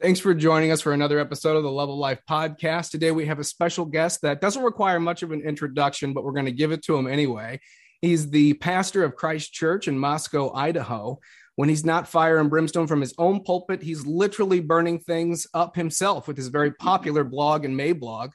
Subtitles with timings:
[0.00, 2.90] Thanks for joining us for another episode of the Love of Life podcast.
[2.90, 6.32] Today we have a special guest that doesn't require much of an introduction, but we're
[6.32, 7.60] going to give it to him anyway.
[8.00, 11.20] He's the pastor of Christ Church in Moscow, Idaho.
[11.56, 15.76] When he's not fire and brimstone from his own pulpit, he's literally burning things up
[15.76, 18.30] himself with his very popular blog and Mablog.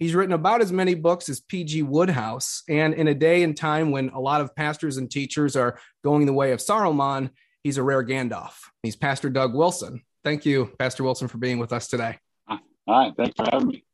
[0.00, 1.84] He's written about as many books as P.G.
[1.84, 2.64] Wodehouse.
[2.68, 6.26] And in a day and time when a lot of pastors and teachers are going
[6.26, 7.30] the way of Saruman,
[7.62, 8.54] he's a rare Gandalf.
[8.82, 10.02] He's Pastor Doug Wilson.
[10.24, 12.18] Thank you, Pastor Wilson, for being with us today.
[12.48, 13.12] All right.
[13.14, 13.84] Thanks for having me.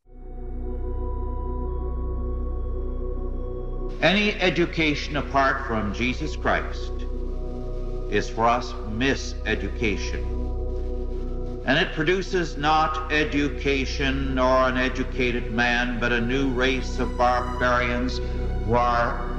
[4.01, 6.91] Any education apart from Jesus Christ
[8.09, 10.39] is for us miseducation.
[11.65, 18.19] And it produces not education nor an educated man, but a new race of barbarians
[18.65, 19.29] who are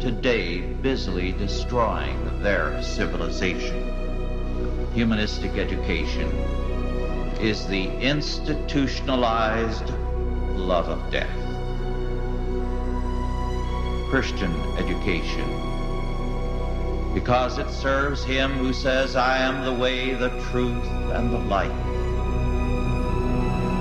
[0.00, 4.01] today busily destroying their civilization
[4.94, 6.28] humanistic education
[7.40, 9.88] is the institutionalized
[10.54, 11.28] love of death.
[14.10, 15.48] Christian education,
[17.14, 21.70] because it serves him who says, I am the way, the truth, and the light,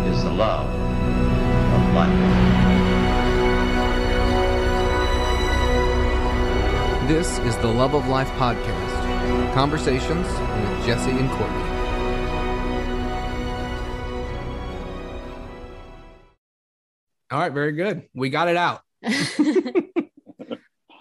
[0.08, 2.52] is the love of life.
[7.10, 9.54] This is the Love of Life podcast.
[9.54, 11.82] Conversations with Jesse and Courtney.
[17.32, 18.10] All right, very good.
[18.14, 18.82] We got it out.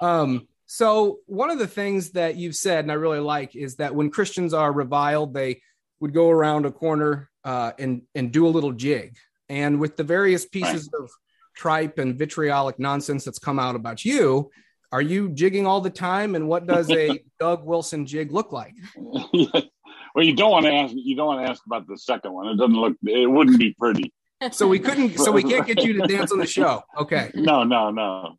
[0.01, 3.95] um, so one of the things that you've said, and I really like, is that
[3.95, 5.63] when Christians are reviled, they
[5.99, 9.17] would go around a corner uh, and and do a little jig.
[9.49, 11.03] And with the various pieces right.
[11.03, 11.11] of
[11.57, 14.51] tripe and vitriolic nonsense that's come out about you,
[14.93, 16.35] are you jigging all the time?
[16.35, 18.75] And what does a Doug Wilson jig look like?
[18.97, 20.95] well, you don't want to ask.
[20.97, 22.49] You don't want to ask about the second one.
[22.49, 22.97] It doesn't look.
[23.05, 24.13] It wouldn't be pretty.
[24.53, 25.19] So we couldn't.
[25.19, 26.83] So we can't get you to dance on the show.
[26.99, 27.31] Okay.
[27.35, 28.37] No, no, no.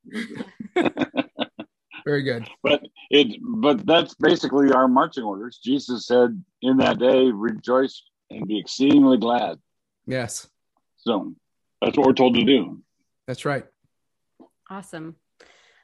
[2.05, 2.49] Very good.
[2.63, 3.39] But it.
[3.41, 5.59] But that's basically our marching orders.
[5.63, 9.59] Jesus said, "In that day, rejoice and be exceedingly glad."
[10.07, 10.47] Yes.
[10.97, 11.33] So
[11.81, 12.81] that's what we're told to do.
[13.27, 13.65] That's right.
[14.69, 15.15] Awesome.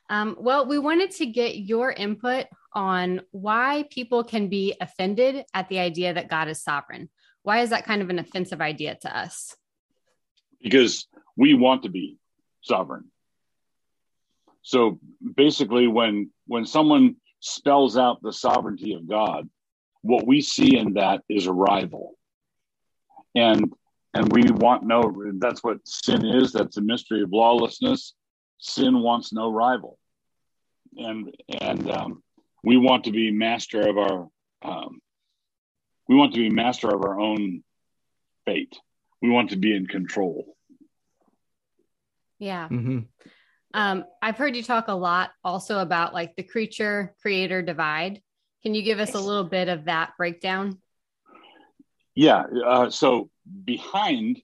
[0.10, 5.68] Um, well, we wanted to get your input on why people can be offended at
[5.70, 7.10] the idea that God is sovereign.
[7.44, 9.56] Why is that kind of an offensive idea to us?
[10.62, 12.18] Because we want to be
[12.62, 13.06] sovereign.
[14.62, 15.00] So
[15.36, 19.50] basically, when when someone spells out the sovereignty of God,
[20.02, 22.16] what we see in that is a rival,
[23.34, 23.72] and
[24.14, 25.14] and we want no.
[25.40, 26.52] That's what sin is.
[26.52, 28.14] That's a mystery of lawlessness
[28.60, 29.98] sin wants no rival,
[30.96, 32.24] and and um,
[32.64, 34.28] we want to be master of our
[34.62, 35.00] um,
[36.08, 37.64] we want to be master of our own
[38.46, 38.78] fate.
[39.22, 40.56] We want to be in control.
[42.40, 42.68] Yeah.
[42.70, 43.00] Mm-hmm.
[43.74, 48.22] Um, I've heard you talk a lot also about like the creature creator divide.
[48.64, 50.80] Can you give us a little bit of that breakdown?
[52.16, 52.44] Yeah.
[52.66, 53.30] Uh, so
[53.66, 54.42] behind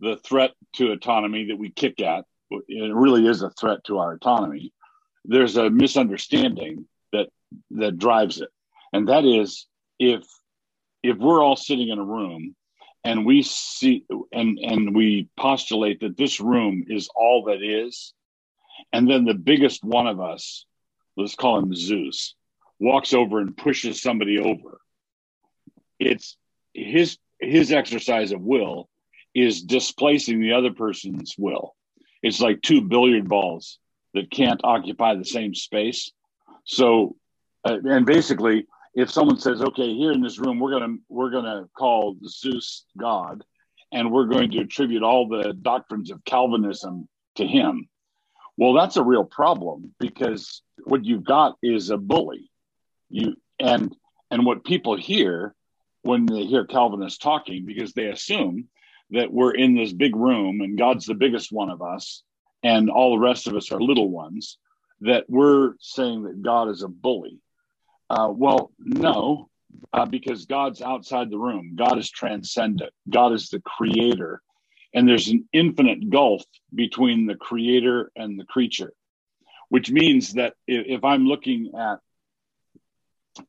[0.00, 4.12] the threat to autonomy that we kick at it really is a threat to our
[4.12, 4.72] autonomy.
[5.24, 7.28] There's a misunderstanding that
[7.72, 8.50] that drives it,
[8.92, 9.66] and that is
[9.98, 10.24] if
[11.02, 12.54] if we're all sitting in a room
[13.04, 18.12] and we see and and we postulate that this room is all that is,
[18.92, 20.64] and then the biggest one of us,
[21.16, 22.34] let's call him Zeus,
[22.78, 24.80] walks over and pushes somebody over.
[25.98, 26.36] It's
[26.74, 28.88] his his exercise of will
[29.34, 31.74] is displacing the other person's will
[32.22, 33.78] it's like two billiard balls
[34.14, 36.10] that can't occupy the same space.
[36.64, 37.16] So,
[37.64, 41.68] uh, and basically, if someone says, "Okay, here in this room, we're gonna we're gonna
[41.76, 43.44] call Zeus God,
[43.92, 47.88] and we're going to attribute all the doctrines of Calvinism to him,"
[48.56, 52.50] well, that's a real problem because what you've got is a bully.
[53.10, 53.94] You and
[54.30, 55.54] and what people hear
[56.02, 58.68] when they hear Calvinists talking, because they assume
[59.10, 62.22] that we're in this big room and God's the biggest one of us
[62.62, 64.58] and all the rest of us are little ones,
[65.02, 67.38] that we're saying that God is a bully.
[68.08, 69.48] Uh, well, no,
[69.92, 71.72] uh, because God's outside the room.
[71.76, 72.92] God is transcendent.
[73.08, 74.40] God is the creator.
[74.94, 76.42] And there's an infinite gulf
[76.74, 78.92] between the creator and the creature,
[79.68, 81.98] which means that if, if I'm looking at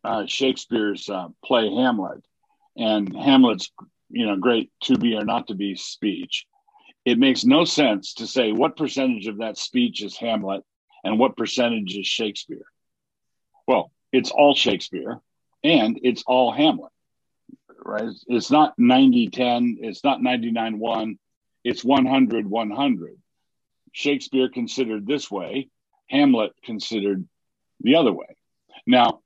[0.03, 2.25] uh, Shakespeare's uh, play Hamlet
[2.75, 3.71] and Hamlet's
[4.09, 6.45] you know great to be or not to be speech
[7.05, 10.63] it makes no sense to say what percentage of that speech is hamlet
[11.03, 12.65] and what percentage is shakespeare
[13.67, 15.19] well it's all shakespeare
[15.63, 16.91] and it's all hamlet
[17.87, 18.09] right?
[18.27, 21.19] It's not 90 10, it's not 99 1,
[21.63, 23.17] it's 100 100.
[23.93, 25.69] Shakespeare considered this way,
[26.09, 27.27] Hamlet considered
[27.81, 28.27] the other way.
[28.85, 29.21] Now,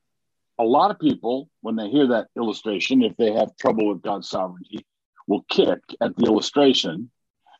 [0.58, 4.28] a lot of people, when they hear that illustration, if they have trouble with God's
[4.28, 4.86] sovereignty,
[5.26, 7.10] will kick at the illustration.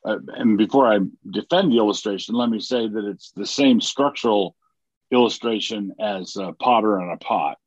[0.04, 0.98] Uh, and before I
[1.30, 4.56] defend the illustration, let me say that it's the same structural
[5.10, 7.58] illustration as a potter and a pot,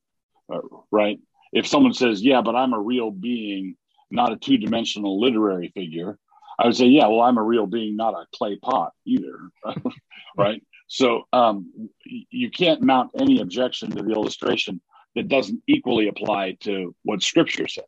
[0.54, 0.60] uh,
[0.92, 1.20] right?
[1.54, 3.78] If someone says, Yeah, but I'm a real being,
[4.12, 6.18] not a two dimensional literary figure,
[6.60, 9.50] I would say, Yeah, well, I'm a real being, not a clay pot either,
[10.38, 10.62] right?
[10.88, 14.82] So um, you can't mount any objection to the illustration
[15.16, 17.86] that doesn't equally apply to what Scripture says.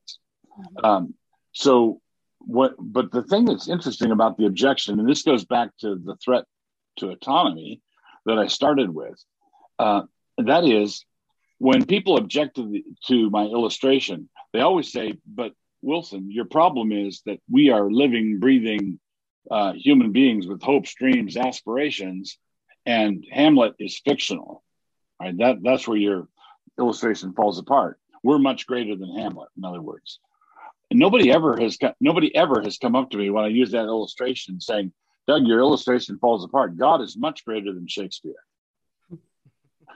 [0.60, 0.86] Mm-hmm.
[0.86, 1.14] Um,
[1.52, 2.02] so
[2.40, 2.76] what?
[2.80, 6.46] But the thing that's interesting about the objection, and this goes back to the threat
[6.98, 7.82] to autonomy
[8.26, 9.22] that I started with,
[9.80, 10.04] uh,
[10.38, 11.06] that is
[11.60, 16.92] when people object to, the, to my illustration, they always say, "But Wilson, your problem
[16.92, 19.00] is that we are living, breathing
[19.52, 22.38] uh, human beings with hopes, dreams, aspirations,
[22.86, 24.64] and Hamlet is fictional."
[25.20, 25.38] Right?
[25.38, 26.28] That that's where your
[26.80, 28.00] illustration falls apart.
[28.24, 30.20] We're much greater than Hamlet, in other words.
[30.90, 33.86] And nobody ever has nobody ever has come up to me when I use that
[33.86, 34.94] illustration saying,
[35.28, 36.78] "Doug, your illustration falls apart.
[36.78, 38.34] God is much greater than Shakespeare."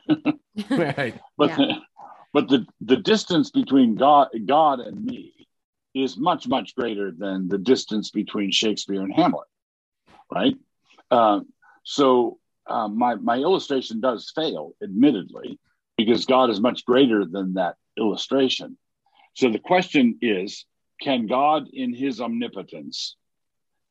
[0.69, 1.19] right.
[1.37, 1.55] But yeah.
[1.57, 1.75] the,
[2.33, 5.47] but the the distance between God God and me
[5.93, 9.47] is much much greater than the distance between Shakespeare and Hamlet,
[10.31, 10.55] right?
[11.09, 11.41] Uh,
[11.83, 12.37] so
[12.67, 15.59] uh, my my illustration does fail, admittedly,
[16.05, 18.77] because God is much greater than that illustration.
[19.35, 20.65] So the question is,
[21.01, 23.15] can God, in His omnipotence,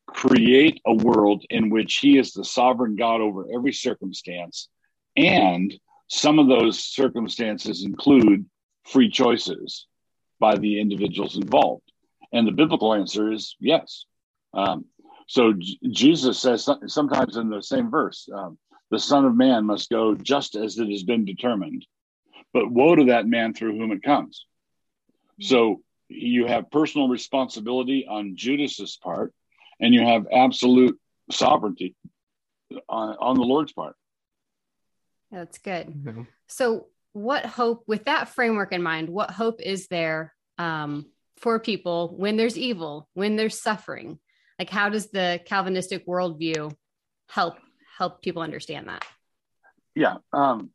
[0.07, 4.69] create a world in which He is the sovereign God over every circumstance
[5.17, 5.73] and
[6.09, 8.47] some of those circumstances include
[8.85, 9.87] free choices
[10.39, 11.93] by the individuals involved.
[12.33, 14.05] And the biblical answer is yes.
[14.55, 14.87] Um,
[15.29, 18.59] so J- Jesus says sometimes in the same verse, um,
[18.91, 21.87] the Son of Man must go just as it has been determined.
[22.53, 24.45] But woe to that man through whom it comes.
[25.41, 29.33] So you have personal responsibility on Judas's part,
[29.81, 30.99] and you have absolute
[31.31, 31.95] sovereignty
[32.89, 33.97] on, on the Lord's part.
[35.31, 35.89] That's good.
[35.89, 36.23] Mm-hmm.
[36.49, 41.07] So, what hope, with that framework in mind, what hope is there um,
[41.39, 44.19] for people when there's evil, when there's suffering?
[44.59, 46.75] Like, how does the Calvinistic worldview
[47.29, 47.57] help
[47.97, 49.05] help people understand that?
[49.95, 50.71] Yeah, um,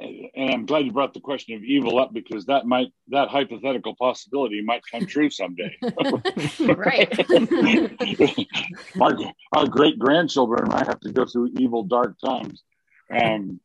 [0.00, 3.94] and I'm glad you brought the question of evil up because that might that hypothetical
[3.94, 5.76] possibility might come true someday.
[6.60, 7.08] right.
[9.00, 9.16] our,
[9.52, 12.62] our great grandchildren might have to go through evil, dark times.
[13.10, 13.60] Um,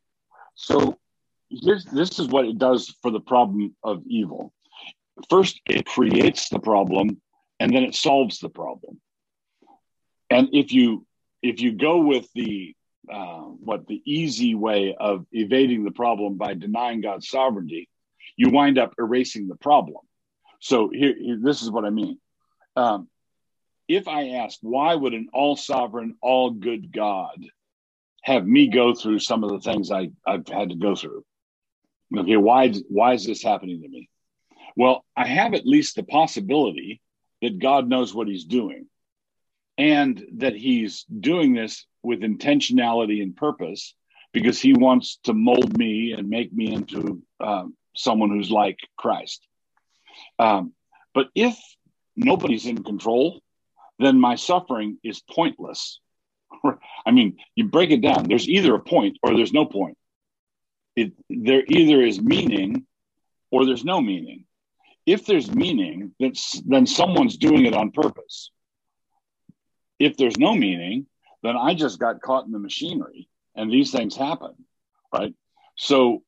[0.56, 0.98] so
[1.50, 4.54] here's this is what it does for the problem of evil.
[5.30, 7.22] First, it creates the problem,
[7.60, 9.02] and then it solves the problem.
[10.30, 11.06] And if you
[11.42, 12.76] if you go with the
[13.12, 17.90] uh, what the easy way of evading the problem by denying God's sovereignty,
[18.36, 20.02] you wind up erasing the problem.
[20.60, 22.20] So here, here this is what I mean.
[22.76, 23.08] Um,
[23.88, 27.38] if I ask, why would an all sovereign, all good God
[28.24, 31.24] have me go through some of the things I, I've had to go through.
[32.16, 34.10] Okay, why, why is this happening to me?
[34.76, 37.02] Well, I have at least the possibility
[37.42, 38.88] that God knows what he's doing
[39.78, 43.94] and that he's doing this with intentionality and purpose
[44.34, 49.46] because he wants to mold me and make me into um, someone who's like Christ.
[50.40, 50.74] Um,
[51.14, 51.56] but if
[52.16, 53.42] nobody's in control,
[54.00, 56.00] then my suffering is pointless
[57.06, 58.26] I mean, you break it down.
[58.28, 59.98] There's either a point or there's no point.
[60.96, 62.86] It, there either is meaning
[63.52, 64.46] or there's no meaning.
[65.06, 66.34] If there's meaning, then,
[66.66, 68.52] then someone's doing it on purpose.
[70.00, 71.08] If there's no meaning,
[71.44, 74.54] then I just got caught in the machinery and these things happen,
[75.14, 75.34] right?
[75.76, 76.24] So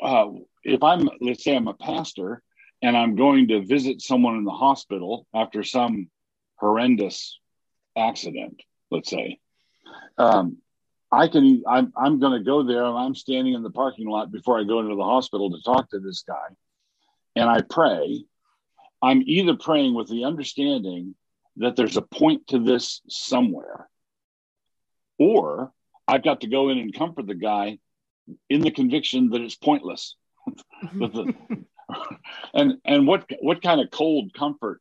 [0.00, 0.26] uh,
[0.64, 2.42] if I'm, let's say I'm a pastor
[2.80, 6.08] and I'm going to visit someone in the hospital after some
[6.56, 7.38] horrendous
[7.96, 9.38] accident, let's say,
[10.18, 10.58] um,
[11.10, 14.32] I can, I'm, I'm going to go there and I'm standing in the parking lot
[14.32, 16.56] before I go into the hospital to talk to this guy.
[17.36, 18.24] And I pray.
[19.02, 21.14] I'm either praying with the understanding
[21.56, 23.88] that there's a point to this somewhere,
[25.18, 25.72] or
[26.06, 27.78] I've got to go in and comfort the guy
[28.48, 30.16] in the conviction that it's pointless.
[32.54, 34.80] and and what what kind of cold comfort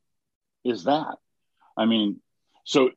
[0.63, 1.15] is that?
[1.77, 2.19] I mean,
[2.63, 2.91] so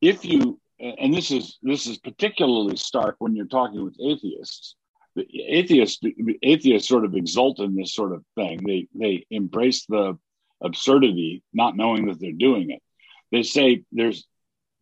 [0.00, 4.76] if you and this is this is particularly stark when you're talking with atheists
[5.16, 6.00] the atheists
[6.42, 10.16] atheists sort of exult in this sort of thing they they embrace the
[10.60, 12.82] absurdity, not knowing that they're doing it.
[13.30, 14.26] They say there's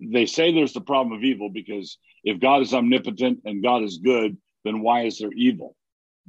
[0.01, 3.99] they say there's the problem of evil because if God is omnipotent and God is
[3.99, 5.77] good, then why is there evil?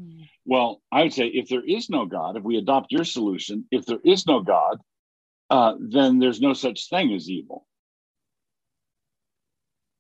[0.02, 0.30] Mm.
[0.46, 3.86] Well, I would say if there is no God, if we adopt your solution, if
[3.86, 4.80] there is no God,
[5.50, 7.66] uh, then there's no such thing as evil.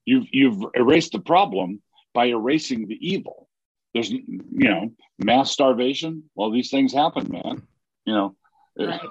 [0.05, 1.81] You've you've erased the problem
[2.13, 3.49] by erasing the evil.
[3.93, 6.29] There's you know mass starvation.
[6.35, 7.63] Well, these things happen, man.
[8.05, 8.35] You know,
[8.77, 9.01] right?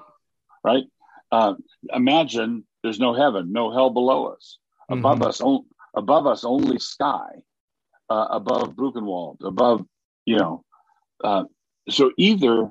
[0.65, 0.85] right?
[1.31, 1.55] Uh,
[1.93, 4.59] imagine there's no heaven, no hell below us.
[4.89, 5.29] Above mm-hmm.
[5.29, 5.65] us, on,
[5.95, 7.31] above us, only sky.
[8.09, 9.85] Uh, above Buchenwald, above
[10.27, 10.63] you know.
[11.25, 11.43] Uh,
[11.89, 12.71] so either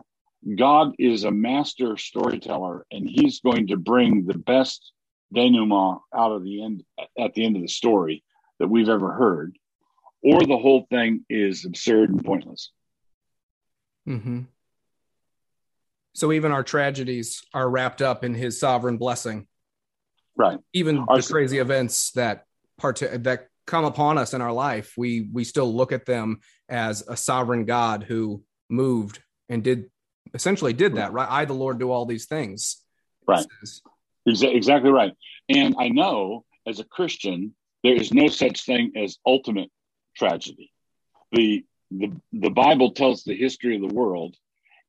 [0.56, 4.94] God is a master storyteller, and He's going to bring the best
[5.34, 6.86] denouement out of the end
[7.20, 8.24] at the end of the story
[8.60, 9.58] that we've ever heard,
[10.24, 12.72] or the whole thing is absurd and pointless.
[14.08, 14.44] Mm-hmm.
[16.14, 19.48] So even our tragedies are wrapped up in His sovereign blessing,
[20.36, 20.60] right?
[20.74, 22.46] Even our, the crazy events that
[22.78, 26.40] part that come upon us in our life, we we still look at them
[26.70, 29.90] as a sovereign God who moved and did
[30.34, 31.28] essentially did that, right?
[31.30, 32.82] I, the Lord, do all these things.
[33.28, 33.46] Right.
[34.26, 35.14] Exactly right.
[35.50, 39.72] And I know as a Christian, there is no such thing as ultimate
[40.18, 40.72] tragedy.
[41.32, 44.36] The, the, the Bible tells the history of the world,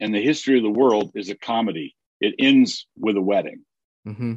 [0.01, 1.95] and the history of the world is a comedy.
[2.21, 3.65] It ends with a wedding.
[4.07, 4.35] Mm-hmm.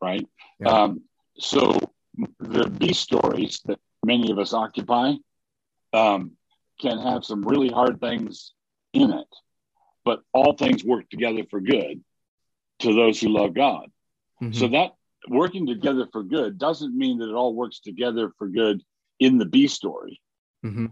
[0.00, 0.26] Right.
[0.60, 0.68] Yeah.
[0.68, 1.02] Um,
[1.38, 1.78] so
[2.38, 5.14] the B stories that many of us occupy
[5.92, 6.32] um,
[6.80, 8.52] can have some really hard things
[8.92, 9.26] in it
[10.06, 12.00] but all things work together for good
[12.78, 13.90] to those who love God.
[14.40, 14.52] Mm-hmm.
[14.52, 14.92] So that
[15.28, 18.82] working together for good doesn't mean that it all works together for good
[19.18, 20.20] in the B story.
[20.64, 20.86] Mm-hmm.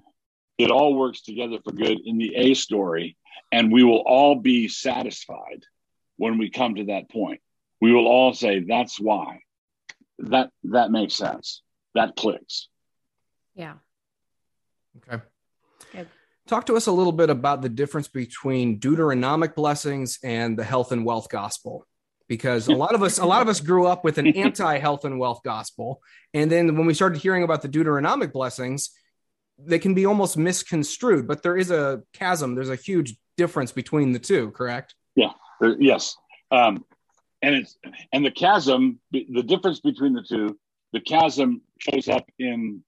[0.58, 3.16] It all works together for good in the A story,
[3.52, 5.62] and we will all be satisfied
[6.16, 7.40] when we come to that point.
[7.84, 9.40] We will all say, "That's why."
[10.18, 11.60] That that makes sense.
[11.94, 12.70] That clicks.
[13.54, 13.74] Yeah.
[14.96, 15.22] Okay.
[15.92, 16.08] Good.
[16.46, 20.92] Talk to us a little bit about the difference between Deuteronomic blessings and the health
[20.92, 21.86] and wealth gospel.
[22.26, 25.18] Because a lot of us, a lot of us grew up with an anti-health and
[25.18, 26.00] wealth gospel.
[26.32, 28.92] And then when we started hearing about the Deuteronomic blessings,
[29.58, 32.54] they can be almost misconstrued, but there is a chasm.
[32.54, 34.94] There's a huge difference between the two, correct?
[35.16, 35.32] Yeah.
[35.60, 36.16] Yes.
[36.50, 36.86] Um,
[37.44, 37.76] and it's
[38.12, 40.58] and the chasm, the difference between the two,
[40.92, 42.82] the chasm shows up in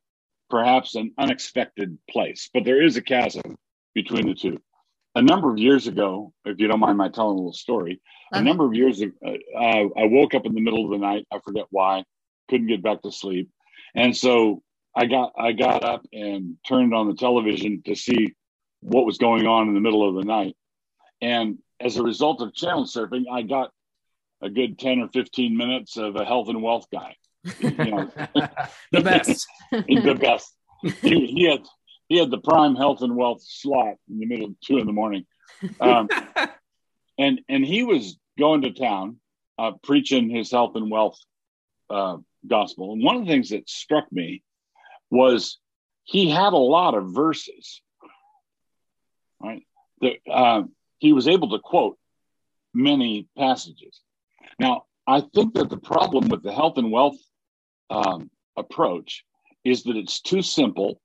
[0.48, 3.56] perhaps an unexpected place, but there is a chasm
[3.94, 4.58] between the two.
[5.14, 8.00] A number of years ago, if you don't mind my telling a little story,
[8.32, 11.26] a number of years ago, uh, I woke up in the middle of the night.
[11.32, 12.04] I forget why,
[12.48, 13.50] couldn't get back to sleep,
[13.94, 14.62] and so
[14.94, 18.34] I got I got up and turned on the television to see
[18.80, 20.56] what was going on in the middle of the night.
[21.20, 23.70] And as a result of channel surfing, I got
[24.42, 27.16] a good 10 or 15 minutes of a health and wealth guy.
[27.60, 28.10] You know,
[28.92, 29.46] the best.
[29.70, 30.52] the best.
[30.82, 31.62] He, he, had
[32.08, 34.92] he had the prime health and wealth slot in the middle of two in the
[34.92, 35.26] morning,
[35.80, 36.08] um,
[37.18, 39.18] and and he was going to town
[39.58, 41.18] uh, preaching his health and wealth
[41.88, 42.16] uh,
[42.46, 42.92] gospel.
[42.92, 44.42] And one of the things that struck me
[45.10, 45.58] was
[46.04, 47.80] he had a lot of verses.
[49.40, 49.62] Right,
[50.00, 50.62] that uh,
[50.98, 51.98] he was able to quote
[52.72, 54.00] many passages.
[54.58, 57.18] Now, I think that the problem with the health and wealth
[57.90, 59.24] um, approach
[59.64, 61.00] is that it's too simple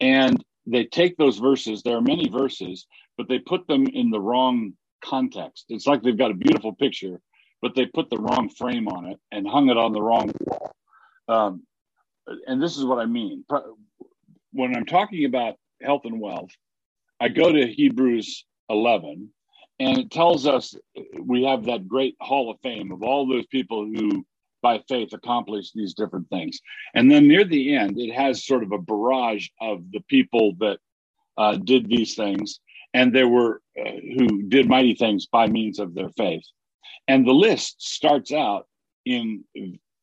[0.00, 4.20] and they take those verses there are many verses but they put them in the
[4.20, 4.72] wrong
[5.04, 5.66] context.
[5.68, 7.20] It's like they've got a beautiful picture
[7.62, 10.74] but they put the wrong frame on it and hung it on the wrong wall.
[11.28, 11.62] Um,
[12.46, 13.44] and this is what i mean.
[14.52, 16.50] When i'm talking about health and wealth
[17.20, 19.30] i go to hebrews 11
[19.80, 20.74] and it tells us
[21.18, 24.24] we have that great hall of fame of all those people who
[24.62, 26.60] by faith accomplish these different things.
[26.94, 30.78] And then near the end, it has sort of a barrage of the people that
[31.38, 32.60] uh, did these things,
[32.92, 36.44] and there were uh, who did mighty things by means of their faith.
[37.08, 38.66] And the list starts out
[39.06, 39.44] in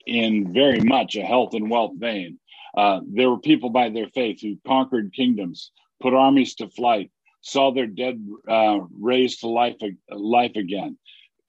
[0.07, 2.39] in very much a health and wealth vein.
[2.75, 7.71] Uh, there were people by their faith who conquered kingdoms, put armies to flight, saw
[7.71, 9.75] their dead uh, raised to life
[10.09, 10.97] life again,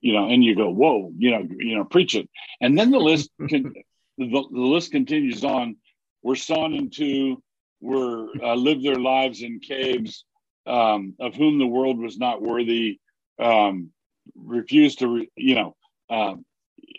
[0.01, 2.29] you know, and you go, whoa, you know, you know, preach it.
[2.61, 3.73] And then the list can,
[4.17, 5.77] the, the list continues on.
[6.23, 7.43] We're sawn in two.
[7.81, 10.25] We're uh, live their lives in caves,
[10.67, 12.99] um, of whom the world was not worthy.
[13.39, 13.93] Um,
[14.35, 15.77] refused to, re, you know,
[16.11, 16.45] um,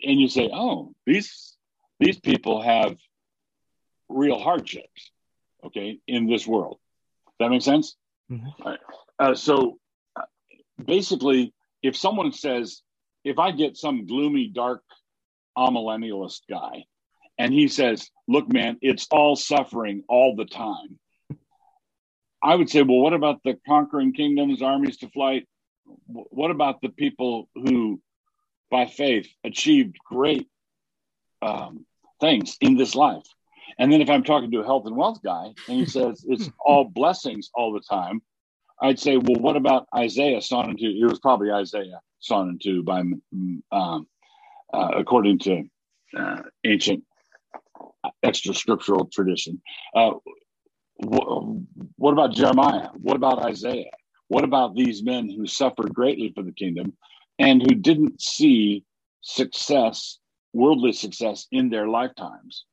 [0.04, 1.56] and you say, oh, these
[1.98, 2.96] these people have
[4.08, 5.10] real hardships,
[5.64, 6.78] okay, in this world.
[7.38, 7.94] That makes sense.
[8.30, 8.72] Mm-hmm.
[9.18, 9.78] Uh, so
[10.16, 10.22] uh,
[10.82, 12.82] basically, if someone says
[13.24, 14.82] if I get some gloomy, dark
[15.56, 16.84] amillennialist guy
[17.38, 20.98] and he says, look, man, it's all suffering all the time.
[22.42, 25.46] I would say, well, what about the conquering kingdoms, armies to flight?
[26.06, 28.00] What about the people who,
[28.70, 30.48] by faith, achieved great
[31.42, 31.84] um,
[32.20, 33.26] things in this life?
[33.80, 36.50] And then if I'm talking to a health and wealth guy and he says it's
[36.64, 38.20] all blessings all the time,
[38.80, 40.98] I'd say, well, what about Isaiah Sonnet 2?
[41.00, 43.00] It was probably Isaiah Sonnet 2 by,
[43.72, 44.06] um,
[44.72, 45.64] uh, according to
[46.16, 47.04] uh, ancient
[48.22, 49.60] extra scriptural tradition.
[49.94, 50.12] Uh,
[51.02, 51.56] wh-
[51.96, 52.88] what about Jeremiah?
[52.94, 53.90] What about Isaiah?
[54.28, 56.92] What about these men who suffered greatly for the kingdom
[57.38, 58.84] and who didn't see
[59.22, 60.18] success,
[60.52, 62.64] worldly success in their lifetimes?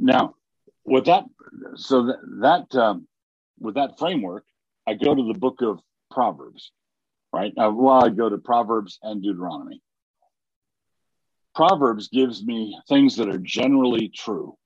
[0.00, 0.34] Now,
[0.84, 1.24] with that,
[1.76, 3.06] so that, that um,
[3.58, 4.44] with that framework,
[4.86, 5.78] I go to the book of
[6.10, 6.72] Proverbs,
[7.32, 7.52] right?
[7.54, 9.82] Well, I go to Proverbs and Deuteronomy.
[11.54, 14.56] Proverbs gives me things that are generally true.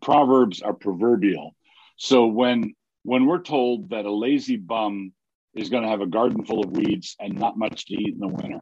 [0.00, 1.54] Proverbs are proverbial.
[1.96, 5.12] So when when we're told that a lazy bum
[5.54, 8.20] is going to have a garden full of weeds and not much to eat in
[8.20, 8.60] the winter,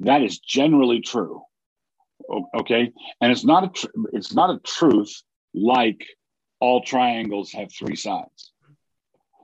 [0.00, 1.42] that is generally true.
[2.54, 5.22] Okay, and it's not a tr- it's not a truth
[5.54, 6.04] like
[6.60, 8.52] all triangles have three sides.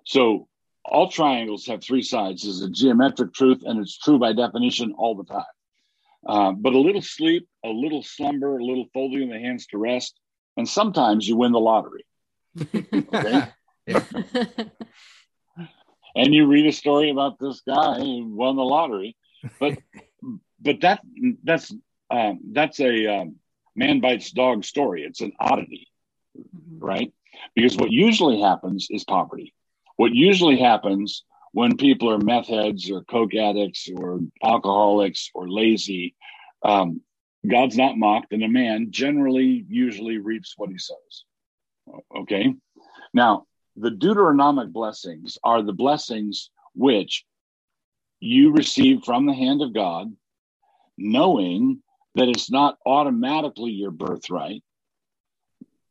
[0.05, 0.49] So
[0.85, 5.15] all triangles have three sides is a geometric truth, and it's true by definition all
[5.15, 5.45] the time.
[6.27, 9.79] Uh, but a little sleep, a little slumber, a little folding of the hands to
[9.79, 10.19] rest,
[10.57, 12.05] and sometimes you win the lottery.
[13.13, 13.43] Okay.
[16.17, 19.17] and you read a story about this guy who won the lottery,
[19.61, 19.77] but
[20.61, 21.01] but that
[21.43, 21.75] that's
[22.15, 23.37] um, that's a um,
[23.75, 25.03] man bites dog story.
[25.03, 25.89] It's an oddity,
[26.39, 26.85] mm-hmm.
[26.85, 27.13] right?
[27.55, 29.55] Because what usually happens is poverty.
[29.97, 36.15] What usually happens when people are meth heads or coke addicts or alcoholics or lazy,
[36.65, 37.01] um,
[37.47, 41.25] God's not mocked, and a man generally usually reaps what he sows.
[42.17, 42.55] Okay.
[43.13, 43.47] Now,
[43.77, 47.25] the Deuteronomic blessings are the blessings which
[48.21, 50.13] you receive from the hand of God,
[50.97, 51.83] knowing
[52.15, 54.63] that it's not automatically your birthright,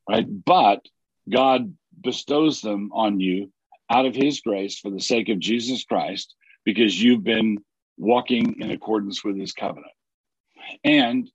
[0.08, 0.26] right?
[0.44, 0.80] But
[1.28, 3.52] God bestows them on you
[3.90, 6.34] out of his grace for the sake of Jesus Christ
[6.64, 7.58] because you've been
[7.96, 9.92] walking in accordance with his covenant.
[10.82, 11.30] And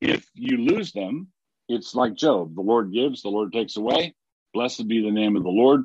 [0.00, 1.28] if you lose them,
[1.68, 4.14] it's like Job the Lord gives, the Lord takes away.
[4.52, 5.84] Blessed be the name of the Lord.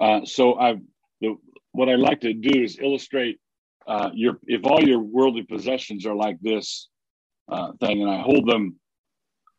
[0.00, 0.80] Uh, so I've
[1.20, 1.36] the,
[1.72, 3.38] what I like to do is illustrate
[3.86, 6.88] uh, your if all your worldly possessions are like this
[7.48, 8.76] uh, thing, and I hold them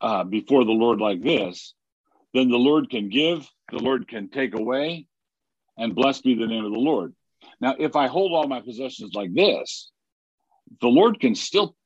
[0.00, 1.74] uh, before the Lord like this,
[2.32, 5.06] then the Lord can give, the Lord can take away,
[5.76, 7.14] and blessed be the name of the Lord.
[7.60, 9.90] Now, if I hold all my possessions like this,
[10.80, 11.76] the Lord can still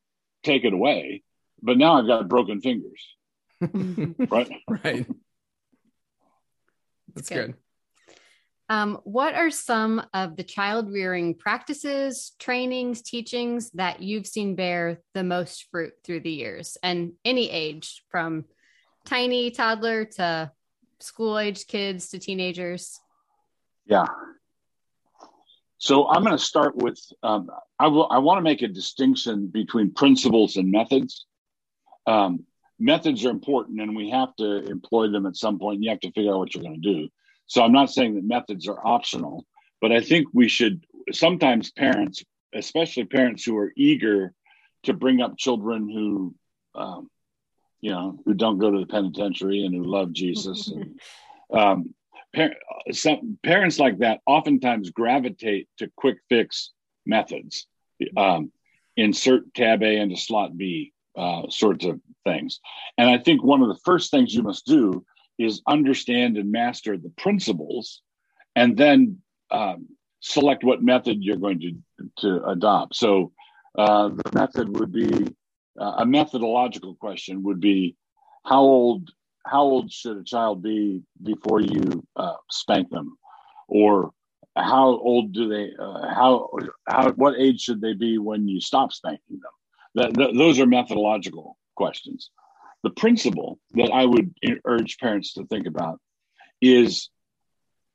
[0.43, 1.23] take it away,
[1.61, 3.05] but now I've got broken fingers.
[4.29, 4.51] right?
[4.83, 5.05] Right.
[7.15, 7.47] That's good.
[7.47, 7.55] good.
[8.69, 15.01] Um, what are some of the child rearing practices, trainings, teachings that you've seen bear
[15.15, 18.45] the most fruit through the years and any age from
[19.05, 20.51] tiny toddler to
[20.99, 22.99] school age kids to teenagers?
[23.87, 24.05] Yeah.
[25.79, 29.47] So I'm going to start with um, I will I want to make a distinction
[29.47, 31.25] between principles and methods.
[32.05, 32.45] Um,
[32.77, 35.81] methods are important, and we have to employ them at some point.
[35.81, 37.09] You have to figure out what you're going to do.
[37.49, 39.45] So I'm not saying that methods are optional,
[39.81, 44.33] but I think we should sometimes parents, especially parents who are eager
[44.83, 46.35] to bring up children who,
[46.75, 47.09] um,
[47.81, 50.67] you know, who don't go to the penitentiary and who love Jesus.
[50.67, 50.99] and,
[51.53, 51.95] um,
[52.35, 52.55] par-
[52.91, 56.69] some parents like that oftentimes gravitate to quick fix
[57.07, 57.65] methods,
[58.15, 58.51] um,
[58.95, 62.59] insert tab A into slot B uh, sorts of things.
[62.99, 65.03] And I think one of the first things you must do
[65.39, 68.01] is understand and master the principles
[68.55, 69.19] and then
[69.51, 69.87] um,
[70.19, 72.95] select what method you're going to, to adopt.
[72.95, 73.31] So
[73.77, 75.33] uh, the method would be
[75.79, 77.95] uh, a methodological question would be
[78.45, 79.09] how old
[79.45, 83.17] how old should a child be before you uh, spank them?
[83.69, 84.11] Or
[84.57, 86.49] how old do they uh, how
[86.85, 89.51] how what age should they be when you stop spanking them?
[89.95, 92.29] That, that, those are methodological questions
[92.83, 94.33] the principle that I would
[94.65, 95.99] urge parents to think about
[96.61, 97.09] is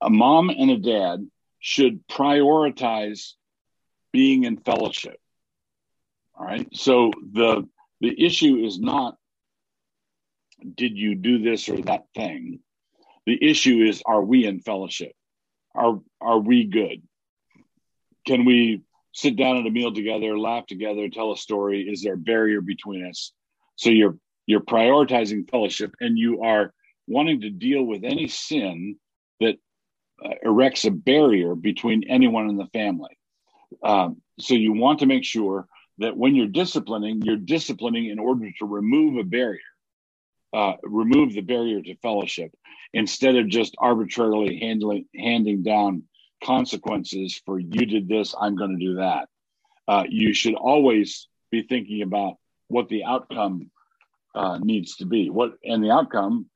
[0.03, 1.27] a mom and a dad
[1.61, 3.33] should prioritize
[4.12, 5.18] being in fellowship.
[6.37, 6.68] All right.
[6.75, 7.66] So the
[8.01, 9.16] the issue is not
[10.77, 12.61] did you do this or that thing.
[13.27, 15.12] The issue is are we in fellowship?
[15.75, 17.03] Are are we good?
[18.27, 21.83] Can we sit down at a meal together, laugh together, tell a story?
[21.83, 23.33] Is there a barrier between us?
[23.77, 26.72] So you're you're prioritizing fellowship, and you are
[27.07, 28.96] wanting to deal with any sin
[29.40, 29.57] that
[30.24, 33.16] uh, erects a barrier between anyone in the family.
[33.83, 35.66] Um, so you want to make sure
[35.98, 39.61] that when you're disciplining, you're disciplining in order to remove a barrier,
[40.52, 42.52] uh, remove the barrier to fellowship,
[42.92, 46.04] instead of just arbitrarily handling handing down
[46.42, 49.28] consequences for you did this, I'm going to do that.
[49.87, 52.37] Uh, you should always be thinking about
[52.68, 53.70] what the outcome
[54.35, 55.31] uh, needs to be.
[55.31, 56.47] What and the outcome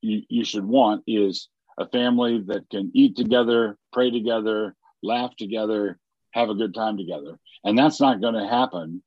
[0.00, 1.48] you, you should want is
[1.78, 5.98] a family that can eat together, pray together, laugh together,
[6.32, 7.38] have a good time together.
[7.64, 9.02] And that's not going to happen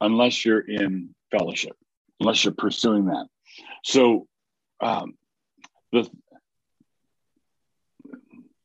[0.00, 1.76] unless you're in fellowship,
[2.20, 3.26] unless you're pursuing that.
[3.84, 4.26] So,
[4.80, 5.14] um,
[5.92, 6.08] the,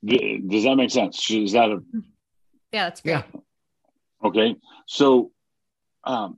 [0.03, 1.29] the, does that make sense?
[1.29, 1.79] Is that a
[2.71, 2.85] yeah?
[2.85, 3.11] That's great.
[3.11, 3.23] Yeah.
[4.23, 4.55] Okay,
[4.87, 5.31] so
[6.03, 6.37] um,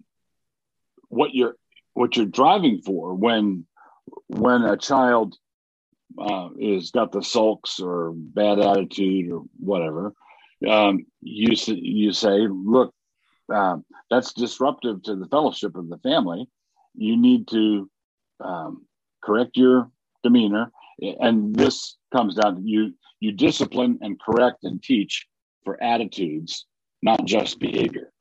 [1.10, 1.56] what you're
[1.96, 3.66] what you're driving for when
[4.28, 5.36] when a child
[6.20, 10.14] uh, is got the sulks or bad attitude or whatever,
[10.70, 12.94] um, you you say, look,
[13.54, 16.48] um, that's disruptive to the fellowship of the family.
[16.94, 17.90] You need to
[18.40, 18.86] um,
[19.24, 19.90] correct your
[20.24, 22.94] demeanor, and this comes down to you.
[23.20, 25.26] You discipline and correct and teach
[25.64, 26.66] for attitudes,
[27.02, 28.12] not just behavior,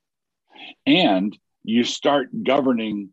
[0.87, 3.11] and you start governing.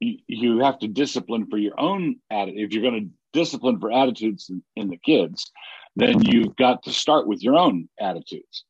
[0.00, 2.60] You, have to discipline for your own attitude.
[2.60, 5.50] If you're going to discipline for attitudes in, in the kids,
[5.96, 8.64] then you've got to start with your own attitudes.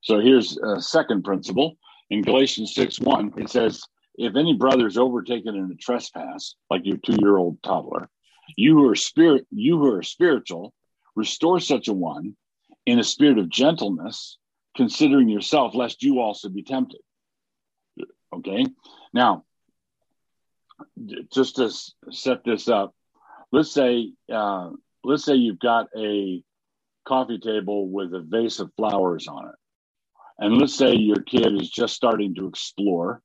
[0.00, 1.76] So here's a second principle
[2.10, 3.34] in Galatians 6 1.
[3.36, 3.82] It says,
[4.16, 8.08] If any brother is overtaken in a trespass, like your two year old toddler,
[8.56, 10.72] you who are spirit, you who are spiritual,
[11.14, 12.36] restore such a one
[12.86, 14.38] in a spirit of gentleness,
[14.76, 17.00] considering yourself, lest you also be tempted.
[18.34, 18.66] Okay.
[19.12, 19.44] Now,
[21.32, 21.70] just to
[22.10, 22.94] set this up,
[23.50, 24.70] let's say uh,
[25.04, 26.42] let's say you've got a
[27.06, 29.54] coffee table with a vase of flowers on it.
[30.38, 33.22] And let's say your kid is just starting to explore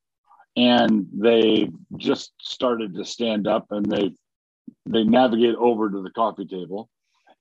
[0.56, 4.12] and they just started to stand up and they
[4.86, 6.90] they navigate over to the coffee table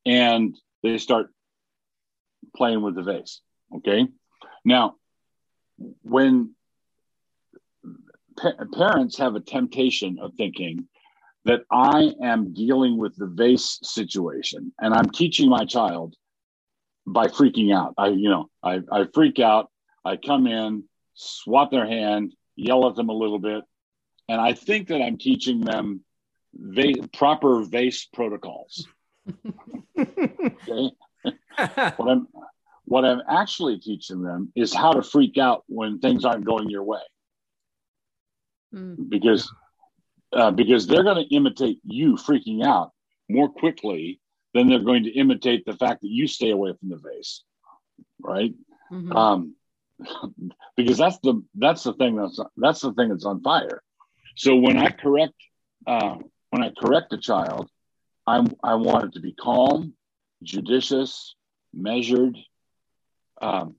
[0.04, 1.28] and they start
[2.54, 3.40] playing with the vase.
[3.76, 4.06] Okay?
[4.64, 4.96] Now
[6.02, 6.54] when
[8.36, 10.88] pa- parents have a temptation of thinking
[11.44, 16.14] that I am dealing with the vase situation and I'm teaching my child
[17.06, 17.94] by freaking out.
[17.96, 19.70] I, you know, I, I freak out.
[20.04, 23.64] I come in, swat their hand, yell at them a little bit,
[24.28, 26.04] and I think that I'm teaching them
[26.54, 28.86] va- proper vase protocols.
[29.98, 30.90] okay,
[31.96, 32.28] what I'm
[32.84, 36.84] what I'm actually teaching them is how to freak out when things aren't going your
[36.84, 37.00] way,
[38.74, 39.08] mm.
[39.08, 39.52] because
[40.32, 42.92] uh, because they're going to imitate you freaking out
[43.28, 44.20] more quickly
[44.54, 47.42] than they're going to imitate the fact that you stay away from the vase,
[48.20, 48.54] right?
[48.90, 49.12] Mm-hmm.
[49.12, 49.54] Um,
[50.76, 53.82] because that's the that's the thing that's that's the thing that's on fire.
[54.36, 55.34] So when I correct
[55.86, 56.16] uh,
[56.50, 57.68] when I correct a child,
[58.26, 59.94] I'm I want it to be calm,
[60.42, 61.34] judicious,
[61.72, 62.36] measured,
[63.40, 63.76] um,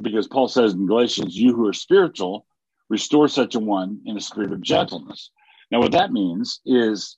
[0.00, 2.46] because Paul says in Galatians, "You who are spiritual,
[2.88, 5.30] restore such a one in a spirit of gentleness."
[5.70, 7.16] Now, what that means is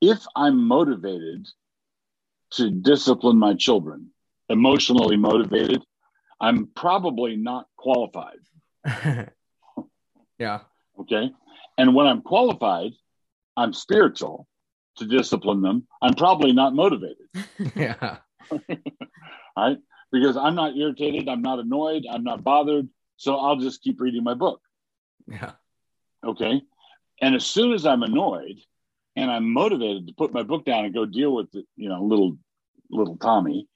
[0.00, 1.48] if I'm motivated
[2.52, 4.10] to discipline my children,
[4.48, 5.82] emotionally motivated,
[6.40, 8.38] I'm probably not qualified.
[10.38, 10.60] yeah.
[11.00, 11.30] Okay.
[11.78, 12.92] And when I'm qualified,
[13.56, 14.46] I'm spiritual
[14.98, 15.86] to discipline them.
[16.02, 17.26] I'm probably not motivated.
[17.74, 18.18] yeah.
[19.56, 19.78] right.
[20.12, 21.28] Because I'm not irritated.
[21.28, 22.04] I'm not annoyed.
[22.10, 22.88] I'm not bothered.
[23.16, 24.60] So I'll just keep reading my book.
[25.26, 25.52] Yeah.
[26.24, 26.62] Okay.
[27.20, 28.56] And as soon as I'm annoyed
[29.16, 32.02] and I'm motivated to put my book down and go deal with the, you know,
[32.02, 32.36] little
[32.90, 33.66] little Tommy,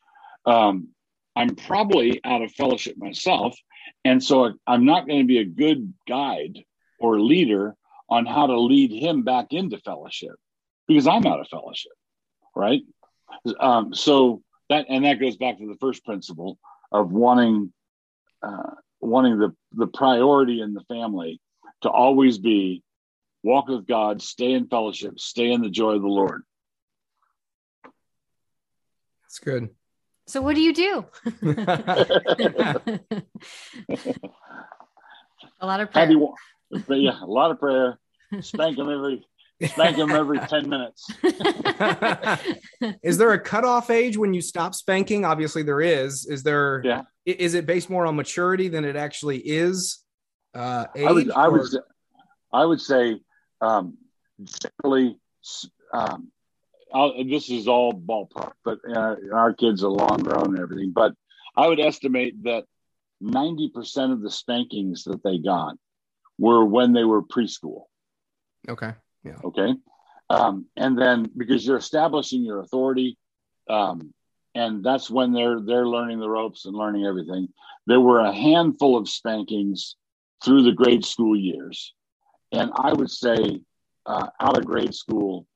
[0.44, 0.88] um,
[1.36, 3.56] I'm probably out of fellowship myself.
[4.04, 6.58] And so I'm not going to be a good guide
[7.00, 7.76] or leader
[8.08, 10.34] on how to lead him back into fellowship
[10.86, 11.92] because I'm out of fellowship.
[12.56, 12.82] Right.
[13.60, 16.58] Um, so that, and that goes back to the first principle
[16.90, 17.72] of wanting,
[18.42, 21.40] uh, wanting the, the priority in the family
[21.82, 22.82] to always be
[23.42, 26.42] walk with God, stay in fellowship, stay in the joy of the Lord.
[29.22, 29.70] That's good.
[30.26, 31.06] So what do you do?
[35.60, 36.10] a lot of prayer.
[36.10, 36.34] You,
[36.88, 37.98] yeah, a lot of prayer.
[38.40, 39.24] Spank them every
[39.66, 41.10] spank them every 10 minutes.
[43.02, 45.24] is there a cutoff age when you stop spanking?
[45.24, 46.26] Obviously there is.
[46.26, 47.02] Is there Yeah.
[47.36, 50.02] Is it based more on maturity than it actually is
[50.54, 51.06] uh, age?
[51.06, 51.78] I would, I would, say,
[52.52, 53.20] I would say,
[53.60, 53.98] um,
[54.82, 55.18] generally,
[55.92, 56.30] um,
[57.28, 60.92] this is all ballpark, but uh, our kids are long grown and everything.
[60.94, 61.12] But
[61.56, 62.64] I would estimate that
[63.22, 65.74] 90% of the spankings that they got
[66.38, 67.84] were when they were preschool.
[68.68, 68.94] okay.
[69.24, 69.36] Yeah.
[69.44, 69.74] Okay.
[70.30, 73.18] Um, and then because you're establishing your authority,
[73.68, 74.14] um,
[74.58, 77.48] and that's when they're they're learning the ropes and learning everything.
[77.86, 79.94] There were a handful of spankings
[80.44, 81.94] through the grade school years,
[82.50, 83.60] and I would say
[84.04, 85.46] uh, out of grade school,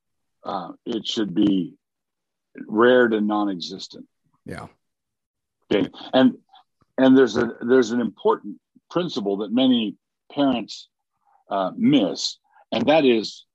[0.45, 1.75] uh, it should be
[2.69, 4.07] rare to non-existent.
[4.45, 4.67] Yeah.
[5.73, 6.39] Okay, and
[6.97, 9.97] and there's a there's an important principle that many
[10.31, 10.89] parents
[11.51, 12.39] uh, miss,
[12.71, 13.47] and that is,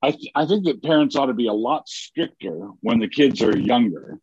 [0.00, 3.42] I th- I think that parents ought to be a lot stricter when the kids
[3.42, 4.18] are younger,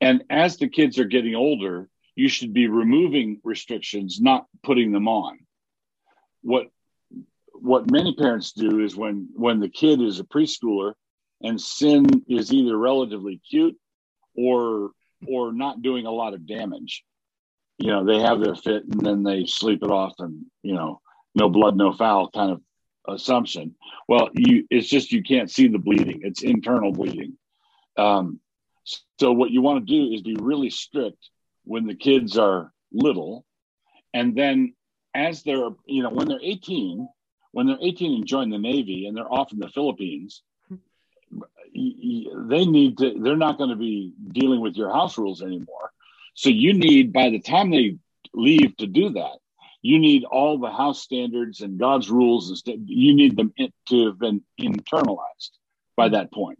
[0.00, 5.08] and as the kids are getting older, you should be removing restrictions, not putting them
[5.08, 5.38] on.
[6.42, 6.68] What
[7.52, 10.92] what many parents do is when when the kid is a preschooler
[11.42, 13.76] and sin is either relatively cute
[14.34, 14.90] or
[15.26, 17.04] or not doing a lot of damage.
[17.78, 21.00] You know, they have their fit and then they sleep it off and, you know,
[21.34, 22.60] no blood, no foul kind of
[23.08, 23.74] assumption.
[24.08, 26.20] Well, you it's just you can't see the bleeding.
[26.22, 27.36] It's internal bleeding.
[27.96, 28.40] Um,
[29.18, 31.30] so what you want to do is be really strict
[31.64, 33.44] when the kids are little.
[34.14, 34.74] And then
[35.14, 37.08] as they're, you know, when they're 18,
[37.52, 40.42] when they're 18 and join the Navy and they're off in the Philippines,
[41.76, 45.90] they need to they're not going to be dealing with your house rules anymore
[46.34, 47.96] so you need by the time they
[48.32, 49.38] leave to do that
[49.82, 53.52] you need all the house standards and god's rules and you need them
[53.86, 55.50] to have been internalized
[55.96, 56.58] by that point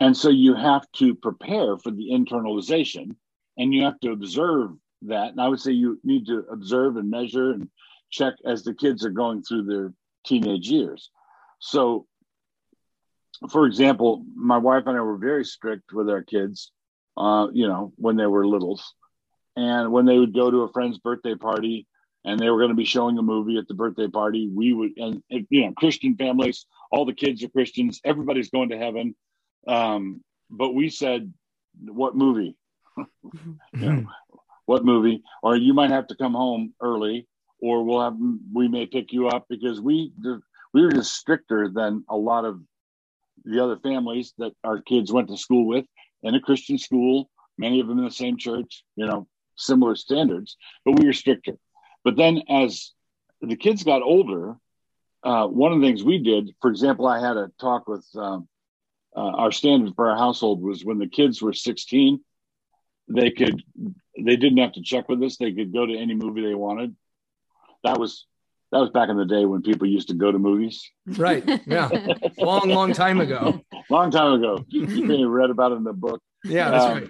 [0.00, 3.14] and so you have to prepare for the internalization
[3.56, 4.70] and you have to observe
[5.02, 7.68] that and i would say you need to observe and measure and
[8.10, 9.92] check as the kids are going through their
[10.24, 11.10] teenage years
[11.58, 12.06] so
[13.50, 16.70] for example, my wife and I were very strict with our kids,
[17.16, 18.94] uh, you know, when they were littles.
[19.56, 21.86] And when they would go to a friend's birthday party
[22.24, 24.92] and they were going to be showing a movie at the birthday party, we would,
[24.96, 29.14] and, you know, Christian families, all the kids are Christians, everybody's going to heaven.
[29.66, 31.32] Um, but we said,
[31.80, 32.56] what movie?
[33.72, 34.06] know,
[34.66, 35.22] what movie?
[35.42, 37.26] Or you might have to come home early,
[37.60, 38.16] or we'll have,
[38.52, 40.12] we may pick you up because we,
[40.72, 42.60] we were just stricter than a lot of
[43.44, 45.84] the other families that our kids went to school with
[46.22, 50.56] in a Christian school, many of them in the same church, you know, similar standards,
[50.84, 51.56] but we were stricter.
[52.04, 52.92] But then as
[53.40, 54.56] the kids got older,
[55.22, 58.48] uh, one of the things we did, for example, I had a talk with um,
[59.16, 62.20] uh, our standard for our household was when the kids were 16,
[63.08, 63.62] they could,
[64.18, 65.36] they didn't have to check with us.
[65.36, 66.94] They could go to any movie they wanted.
[67.82, 68.26] That was
[68.72, 70.90] that was back in the day when people used to go to movies.
[71.06, 71.44] Right.
[71.64, 71.90] Yeah.
[72.38, 73.60] long, long time ago.
[73.90, 74.64] Long time ago.
[74.68, 76.20] You may have read about it in the book.
[76.42, 77.08] Yeah, that's Um,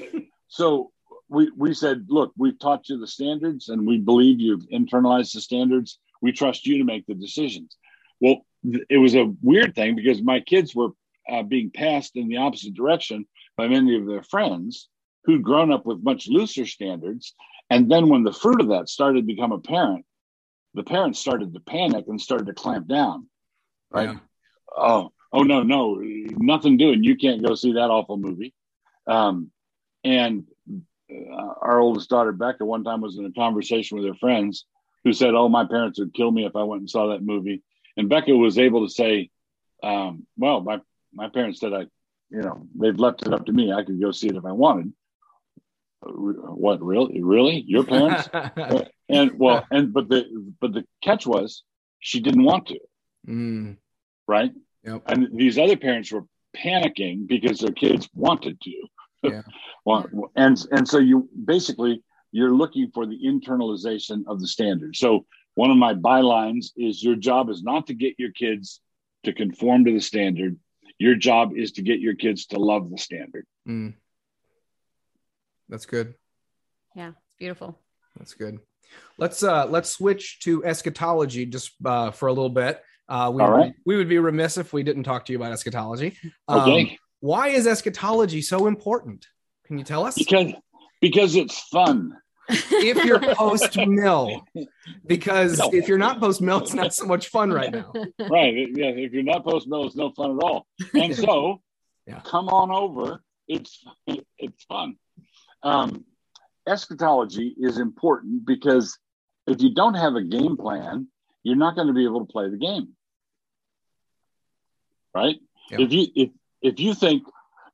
[0.00, 0.28] right.
[0.48, 0.90] So
[1.28, 5.40] we, we said, look, we've taught you the standards and we believe you've internalized the
[5.42, 5.98] standards.
[6.22, 7.76] We trust you to make the decisions.
[8.20, 8.46] Well,
[8.88, 10.90] it was a weird thing because my kids were
[11.28, 14.88] uh, being passed in the opposite direction by many of their friends
[15.24, 17.34] who'd grown up with much looser standards.
[17.70, 20.04] And then when the fruit of that started to become apparent,
[20.74, 23.28] the parents started to panic and started to clamp down.
[23.90, 24.10] Right.
[24.10, 24.18] Yeah.
[24.76, 27.04] Oh, oh no, no, nothing doing.
[27.04, 28.54] You can't go see that awful movie.
[29.06, 29.50] Um,
[30.04, 30.46] and
[31.10, 34.64] uh, our oldest daughter Becca one time was in a conversation with her friends
[35.04, 37.62] who said, "Oh, my parents would kill me if I went and saw that movie."
[37.96, 39.30] And Becca was able to say,
[39.82, 40.80] um, "Well, my
[41.14, 41.86] my parents said I,
[42.30, 43.72] you know, they've left it up to me.
[43.72, 44.92] I could go see it if I wanted."
[46.04, 47.22] What really?
[47.22, 47.62] Really?
[47.66, 48.28] Your parents?
[49.08, 50.26] and well, and but the
[50.60, 51.62] but the catch was
[52.00, 52.80] she didn't want to,
[53.28, 53.76] Mm,
[54.26, 54.52] right?
[54.84, 55.02] Yep.
[55.06, 56.24] And these other parents were
[56.56, 58.72] panicking because their kids wanted to.
[59.24, 59.42] Yeah.
[60.34, 64.96] And and so you basically you're looking for the internalization of the standard.
[64.96, 68.80] So one of my bylines is your job is not to get your kids
[69.22, 70.58] to conform to the standard.
[71.02, 73.44] Your job is to get your kids to love the standard.
[73.68, 73.94] mm.
[75.68, 76.14] That's good.
[76.94, 77.76] Yeah, it's beautiful.
[78.16, 78.58] That's good.
[79.18, 82.80] Let's uh let's switch to eschatology just uh, for a little bit.
[83.08, 83.72] Uh, we, All right.
[83.84, 86.16] we would be remiss if we didn't talk to you about eschatology.
[86.46, 86.98] Um, Okay.
[87.18, 89.26] why is eschatology so important?
[89.66, 90.14] Can you tell us?
[90.16, 90.52] because
[91.00, 92.12] because it's fun.
[92.52, 94.46] If you're post mill,
[95.06, 95.70] because No.
[95.72, 97.92] if you're not post mill, it's not so much fun right now.
[98.30, 98.54] right.
[98.74, 98.86] Yeah.
[98.90, 100.66] If you're not post mill, it's no fun at all.
[100.94, 101.62] And so
[102.06, 102.20] Yeah.
[102.24, 103.22] come on over.
[103.46, 103.84] It's
[104.38, 104.96] it's fun.
[105.62, 106.04] Um,
[106.66, 108.98] eschatology is important because
[109.46, 111.06] if you don't have a game plan,
[111.44, 112.88] you're not going to be able to play the game.
[115.14, 115.36] Right?
[115.70, 115.80] Yep.
[115.80, 116.30] If you if
[116.62, 117.24] if you think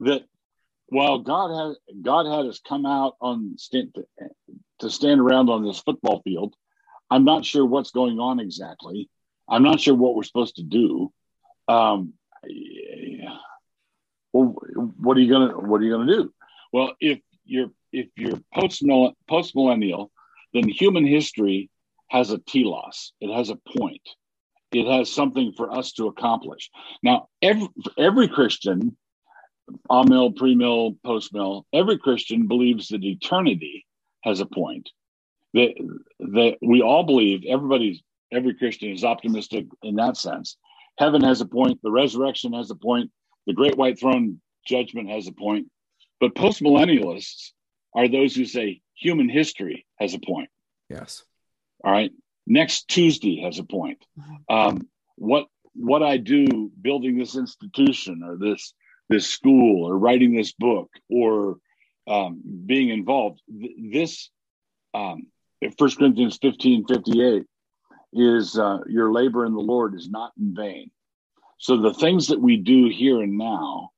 [0.01, 0.25] that
[0.91, 1.49] well God
[1.89, 3.57] had God had us come out on
[4.81, 6.55] to stand around on this football field,
[7.11, 9.09] I'm not sure what's going on exactly.
[9.49, 11.13] I'm not sure what we're supposed to do.
[11.69, 12.15] Um,
[14.33, 14.55] well,
[14.99, 16.33] what are you gonna what are you gonna do?
[16.73, 18.85] Well, if you're if you're post
[19.29, 20.11] post millennial,
[20.53, 21.71] then human history
[22.09, 23.13] has a telos.
[23.21, 24.07] It has a point.
[24.73, 26.71] It has something for us to accomplish.
[27.03, 28.97] Now, every every Christian,
[29.89, 33.87] amill, pre-mill, post-mill, every Christian believes that eternity
[34.23, 34.91] has a point.
[35.55, 35.75] That
[36.19, 37.45] that we all believe.
[37.49, 38.03] Everybody's
[38.33, 40.57] every Christian is optimistic in that sense.
[40.99, 41.81] Heaven has a point.
[41.83, 43.11] The resurrection has a point.
[43.47, 45.69] The great white throne judgment has a point.
[46.21, 47.53] But postmillennialists
[47.95, 50.51] are those who say human history has a point.
[50.91, 51.23] Yes.
[51.85, 52.11] All right.
[52.47, 54.05] Next Tuesday has a point.
[54.49, 58.75] Um, what what I do building this institution or this
[59.09, 61.59] this school or writing this book or
[62.09, 64.31] um, being involved, th- this
[64.95, 65.27] um,
[65.61, 67.45] 1 Corinthians 15 58
[68.13, 70.91] is uh, your labor in the Lord is not in vain.
[71.59, 73.91] So the things that we do here and now,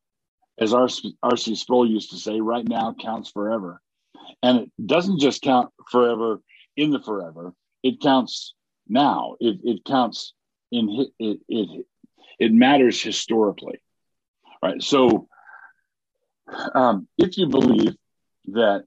[0.59, 1.55] as R.C.
[1.55, 3.81] Sproul used to say, right now counts forever.
[4.43, 6.41] And it doesn't just count forever
[6.77, 8.55] in the forever, it counts
[8.89, 9.37] now.
[9.41, 10.33] It, it counts
[10.73, 11.87] in it, it,
[12.39, 13.81] it matters historically.
[14.63, 14.83] Right.
[14.83, 15.29] So
[16.75, 17.95] um, if you believe
[18.53, 18.85] that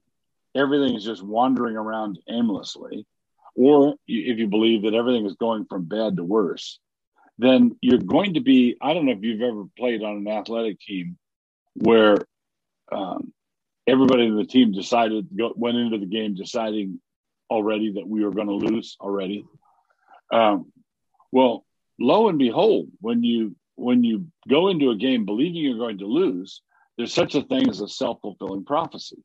[0.54, 3.06] everything is just wandering around aimlessly,
[3.54, 6.78] or if you believe that everything is going from bad to worse,
[7.38, 8.76] then you're going to be.
[8.80, 11.18] I don't know if you've ever played on an athletic team
[11.74, 12.16] where
[12.92, 13.32] um,
[13.86, 17.00] everybody in the team decided went into the game deciding
[17.50, 19.44] already that we were going to lose already.
[20.32, 20.72] Um,
[21.32, 21.64] well,
[21.98, 26.06] lo and behold, when you when you go into a game believing you're going to
[26.06, 26.62] lose,
[26.96, 29.22] there's such a thing as a self fulfilling prophecy,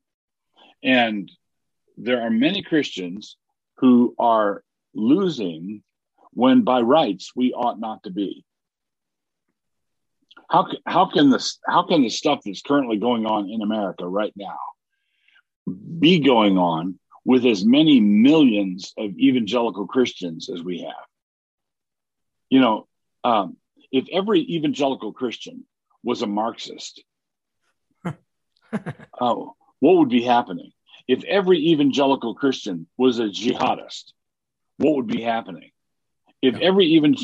[0.82, 1.30] and
[1.96, 3.36] there are many Christians
[3.78, 4.62] who are
[4.94, 5.82] losing
[6.32, 8.44] when by rights we ought not to be.
[10.50, 14.32] How, how can this how can the stuff that's currently going on in America right
[14.34, 14.58] now
[15.98, 21.06] be going on with as many millions of evangelical Christians as we have?
[22.48, 22.88] You know,
[23.22, 23.56] um,
[23.92, 25.64] if every evangelical Christian
[26.02, 27.04] was a Marxist,
[29.20, 30.72] oh, what would be happening?
[31.08, 34.12] If every evangelical Christian was a jihadist,
[34.76, 35.70] what would be happening?
[36.40, 37.16] If every even,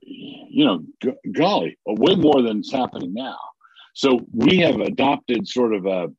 [0.00, 3.38] you know, g- golly, way more than it's happening now.
[3.94, 6.12] So we have adopted sort of a,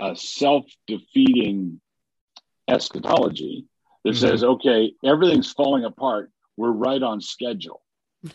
[0.00, 1.80] a self defeating
[2.68, 3.66] eschatology
[4.04, 4.26] that mm-hmm.
[4.26, 6.30] says, okay, everything's falling apart.
[6.56, 7.82] We're right on schedule.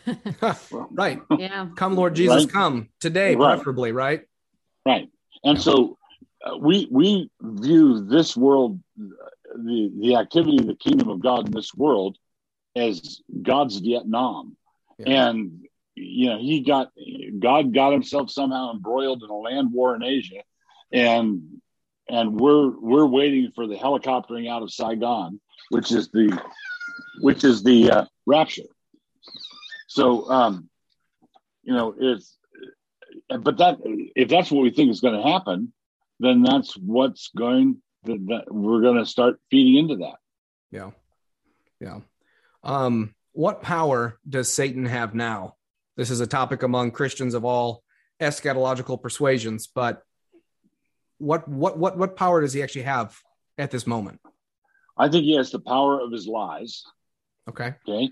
[0.90, 1.20] right.
[1.38, 1.68] Yeah.
[1.76, 2.52] Come, Lord Jesus, right?
[2.52, 3.56] come today, right.
[3.56, 4.22] preferably, right?
[4.86, 5.08] Right.
[5.44, 5.98] And so
[6.44, 11.52] uh, we we view this world, the the activity of the kingdom of God in
[11.52, 12.16] this world,
[12.74, 14.56] as God's Vietnam,
[14.98, 15.28] yeah.
[15.28, 16.88] and you know he got
[17.38, 20.42] God got himself somehow embroiled in a land war in Asia,
[20.90, 21.42] and
[22.08, 26.40] and we're we're waiting for the helicoptering out of Saigon, which is the
[27.20, 28.62] which is the uh, rapture.
[29.86, 30.68] So um,
[31.62, 32.36] you know it's
[33.28, 33.78] but that
[34.16, 35.72] if that's what we think is going to happen,
[36.22, 40.16] then that's what's going that, that we're going to start feeding into that.
[40.70, 40.90] Yeah,
[41.80, 42.00] yeah.
[42.62, 45.56] Um, what power does Satan have now?
[45.96, 47.82] This is a topic among Christians of all
[48.20, 50.02] eschatological persuasions, but
[51.18, 53.18] what what what what power does he actually have
[53.58, 54.20] at this moment?
[54.96, 56.82] I think he has the power of his lies.
[57.48, 57.74] Okay.
[57.88, 58.10] Okay.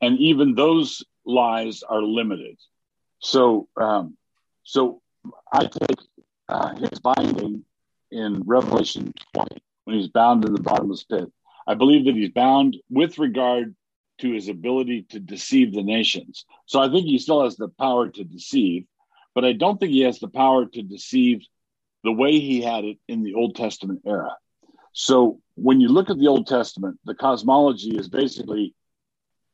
[0.00, 2.56] And even those lies are limited.
[3.20, 4.16] So um,
[4.62, 5.00] so
[5.52, 5.98] I take
[6.48, 7.64] uh, his binding
[8.10, 11.30] in Revelation 20 when he's bound in the bottomless pit.
[11.66, 13.74] I believe that he's bound with regard
[14.18, 16.44] to his ability to deceive the nations.
[16.66, 18.84] So I think he still has the power to deceive,
[19.34, 21.42] but I don't think he has the power to deceive
[22.04, 24.36] the way he had it in the Old Testament era.
[24.92, 28.74] So when you look at the Old Testament, the cosmology is basically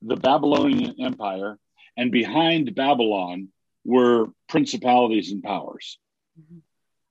[0.03, 1.59] the Babylonian Empire,
[1.97, 3.49] and behind Babylon
[3.85, 5.99] were principalities and powers.
[6.41, 6.59] Mm-hmm.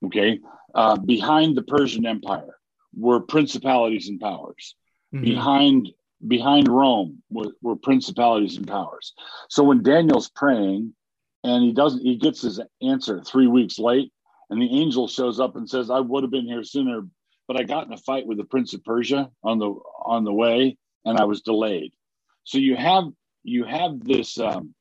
[0.05, 0.39] Okay.
[0.73, 2.55] Uh, behind the Persian Empire
[2.95, 4.75] were principalities and powers.
[5.13, 5.25] Mm-hmm.
[5.25, 5.89] Behind
[6.25, 9.13] behind Rome were, were principalities and powers.
[9.49, 10.93] So when Daniel's praying
[11.43, 14.11] and he doesn't, he gets his answer three weeks late,
[14.49, 17.01] and the angel shows up and says, "I would have been here sooner,
[17.47, 19.73] but I got in a fight with the Prince of Persia on the
[20.05, 21.93] on the way, and I was delayed.
[22.45, 23.05] So you have
[23.43, 24.73] you have this um,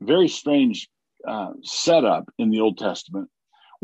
[0.00, 0.88] very strange
[1.26, 3.30] uh, setup in the Old Testament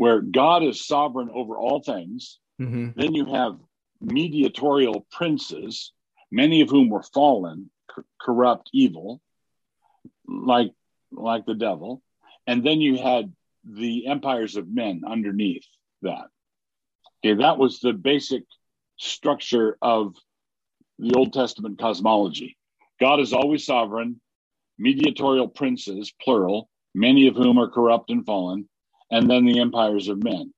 [0.01, 2.39] where God is sovereign over all things.
[2.59, 2.99] Mm-hmm.
[2.99, 3.59] Then you have
[4.01, 5.91] mediatorial princes,
[6.31, 9.21] many of whom were fallen, c- corrupt, evil,
[10.27, 10.71] like
[11.11, 12.01] like the devil,
[12.47, 13.31] and then you had
[13.63, 15.67] the empires of men underneath
[16.01, 16.25] that.
[17.23, 18.41] Okay, that was the basic
[18.97, 20.15] structure of
[20.97, 22.57] the Old Testament cosmology.
[22.99, 24.19] God is always sovereign,
[24.79, 28.67] mediatorial princes, plural, many of whom are corrupt and fallen,
[29.11, 30.53] and then the empires of men.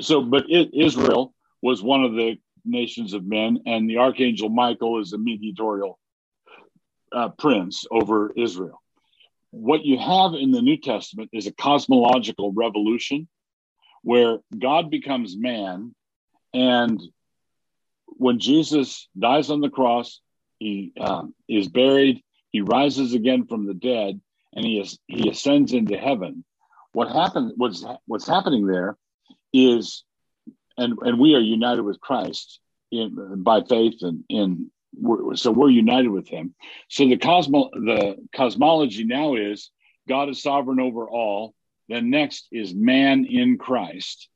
[0.00, 5.00] So, but it, Israel was one of the nations of men, and the archangel Michael
[5.00, 5.98] is a mediatorial
[7.10, 8.80] uh, prince over Israel.
[9.50, 13.26] What you have in the New Testament is a cosmological revolution
[14.02, 15.94] where God becomes man,
[16.52, 17.00] and
[18.06, 20.20] when Jesus dies on the cross,
[20.58, 24.20] he uh, is buried, he rises again from the dead,
[24.54, 26.44] and he is, he ascends into heaven.
[26.92, 27.52] What happened?
[27.56, 28.96] What's what's happening there
[29.52, 30.04] is,
[30.76, 32.60] and and we are united with Christ
[32.90, 36.54] in, by faith and in we're, so we're united with him.
[36.88, 39.70] So the cosmo the cosmology now is
[40.08, 41.54] God is sovereign over all.
[41.88, 44.28] Then next is man in Christ,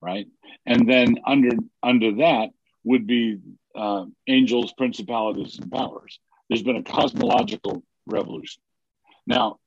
[0.00, 0.26] right?
[0.66, 1.50] And then under
[1.82, 2.50] under that
[2.84, 3.38] would be
[3.74, 6.18] uh, angels, principalities, and powers.
[6.48, 8.62] There's been a cosmological revolution.
[9.26, 9.58] Now,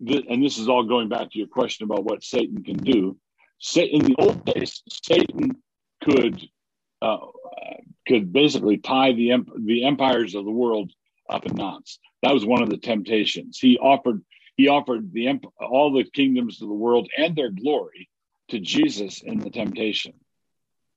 [0.00, 3.16] and this is all going back to your question about what Satan can do.
[3.76, 5.56] In the old days, Satan
[6.02, 6.40] could
[7.02, 7.18] uh,
[8.06, 10.92] could basically tie the the empires of the world
[11.28, 11.98] up in knots.
[12.22, 13.58] That was one of the temptations.
[13.58, 14.22] He offered
[14.56, 18.08] he offered the all the kingdoms of the world and their glory
[18.48, 20.14] to Jesus in the temptation.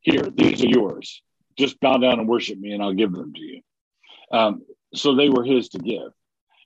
[0.02, 1.22] Here, these are yours.
[1.58, 3.62] Just bow down and worship me, and I'll give them to you.
[4.32, 6.12] Um, so they were his to give.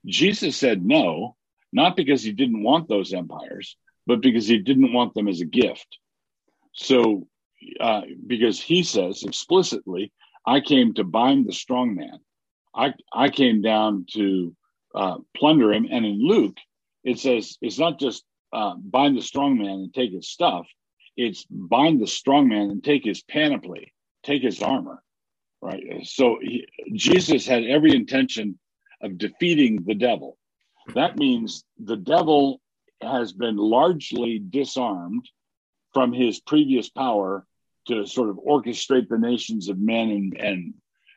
[0.06, 1.36] Jesus said no,
[1.78, 5.46] not because he didn't want those empires, but because he didn't want them as a
[5.46, 5.90] gift.
[6.74, 7.28] So,
[7.80, 10.12] uh, because he says explicitly,
[10.46, 12.20] I came to bind the strong man.
[12.76, 14.56] I, I came down to
[14.96, 15.88] uh, plunder him.
[15.92, 16.58] And in Luke,
[17.04, 18.24] it says it's not just
[18.54, 20.66] uh, bind the strong man and take his stuff,
[21.16, 25.04] it's bind the strong man and take his panoply, take his armor.
[25.62, 25.84] Right.
[26.04, 28.58] So he, Jesus had every intention
[29.02, 30.38] of defeating the devil.
[30.94, 32.62] That means the devil
[33.02, 35.30] has been largely disarmed
[35.94, 37.46] from his previous power
[37.88, 40.74] to sort of orchestrate the nations of men and, and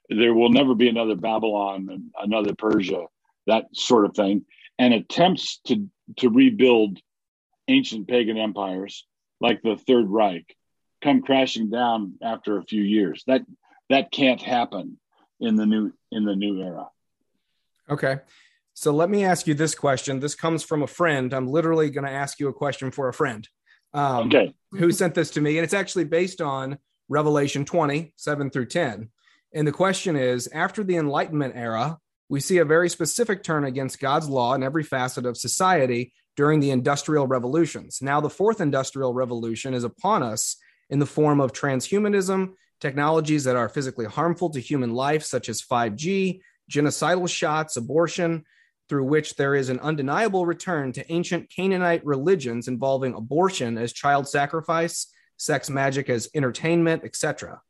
[0.08, 3.06] there will never be another Babylon another Persia,
[3.46, 4.44] that sort of thing,
[4.78, 6.98] and attempts to to rebuild
[7.68, 9.06] ancient pagan empires
[9.40, 10.56] like the Third Reich
[11.00, 13.22] come crashing down after a few years.
[13.26, 13.42] That
[13.88, 14.98] that can't happen
[15.38, 16.88] in the new in the new era.
[17.88, 18.18] Okay.
[18.80, 20.20] So let me ask you this question.
[20.20, 21.34] This comes from a friend.
[21.34, 23.46] I'm literally going to ask you a question for a friend.
[23.92, 24.54] Um, okay.
[24.70, 25.58] Who sent this to me?
[25.58, 26.78] And it's actually based on
[27.10, 29.10] Revelation 20, 7 through 10.
[29.52, 31.98] And the question is after the Enlightenment era,
[32.30, 36.60] we see a very specific turn against God's law in every facet of society during
[36.60, 37.98] the industrial revolutions.
[38.00, 40.56] Now, the fourth industrial revolution is upon us
[40.88, 45.60] in the form of transhumanism, technologies that are physically harmful to human life, such as
[45.60, 48.46] 5G, genocidal shots, abortion,
[48.90, 54.26] through which there is an undeniable return to ancient Canaanite religions involving abortion as child
[54.26, 57.62] sacrifice, sex magic as entertainment, etc.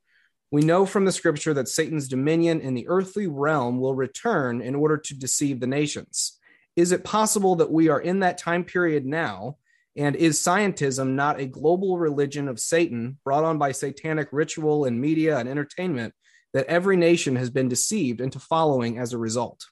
[0.50, 4.74] We know from the scripture that Satan's dominion in the earthly realm will return in
[4.74, 6.38] order to deceive the nations.
[6.74, 9.58] Is it possible that we are in that time period now?
[9.96, 14.98] And is scientism not a global religion of Satan brought on by satanic ritual and
[14.98, 16.14] media and entertainment
[16.54, 19.66] that every nation has been deceived into following as a result?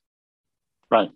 [0.90, 1.10] Right.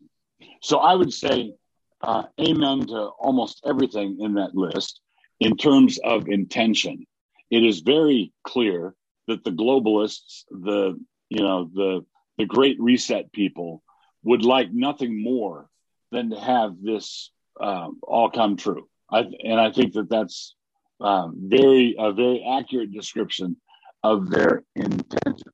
[0.60, 1.54] So I would say
[2.02, 5.00] uh, amen to almost everything in that list
[5.40, 7.06] in terms of intention.
[7.50, 8.94] It is very clear
[9.28, 12.04] that the globalists, the you know the
[12.38, 13.82] the Great Reset people,
[14.24, 15.68] would like nothing more
[16.10, 17.30] than to have this
[17.60, 18.88] um, all come true.
[19.10, 20.54] I, and I think that that's
[21.00, 23.56] um, very a very accurate description
[24.02, 25.52] of their intention.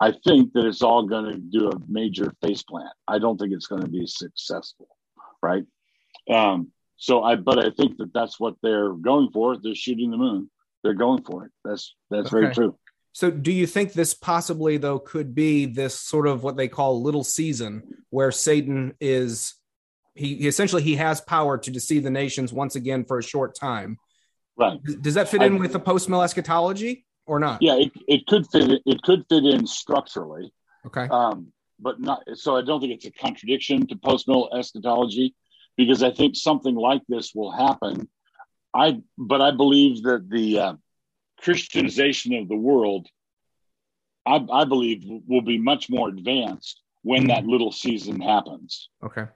[0.00, 2.90] I think that it's all going to do a major face plant.
[3.06, 4.88] I don't think it's going to be successful,
[5.42, 5.64] right?
[6.30, 9.56] Um, so I, but I think that that's what they're going for.
[9.56, 10.50] They're shooting the moon.
[10.82, 11.52] They're going for it.
[11.64, 12.42] That's that's okay.
[12.42, 12.78] very true.
[13.12, 17.02] So, do you think this possibly though could be this sort of what they call
[17.02, 19.54] little season, where Satan is
[20.14, 23.56] he, he essentially he has power to deceive the nations once again for a short
[23.56, 23.98] time?
[24.56, 24.78] Right.
[25.00, 27.06] Does that fit in I, with the post mill eschatology?
[27.28, 27.62] Or not?
[27.62, 28.82] Yeah, it, it could fit.
[28.84, 30.52] It could fit in structurally.
[30.86, 31.06] Okay.
[31.08, 32.24] Um, but not.
[32.34, 35.34] So I don't think it's a contradiction to post mill eschatology,
[35.76, 38.08] because I think something like this will happen.
[38.74, 40.74] I but I believe that the uh,
[41.40, 43.06] Christianization of the world,
[44.26, 48.88] I, I believe, will be much more advanced when that little season happens.
[49.04, 49.26] Okay.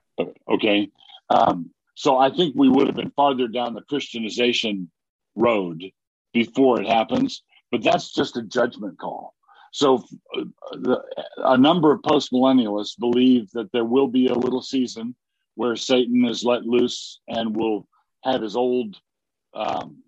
[0.48, 0.90] Okay.
[1.30, 4.90] Um, so I think we would have been farther down the Christianization
[5.36, 5.84] road
[6.32, 7.42] before it happens,
[7.72, 9.34] but that's just a judgment call.
[9.72, 10.04] So
[10.36, 11.02] uh, the,
[11.38, 15.16] a number of post millennialists believe that there will be a little season
[15.54, 17.88] where Satan is let loose and will
[18.22, 18.96] have his old
[19.54, 20.02] um,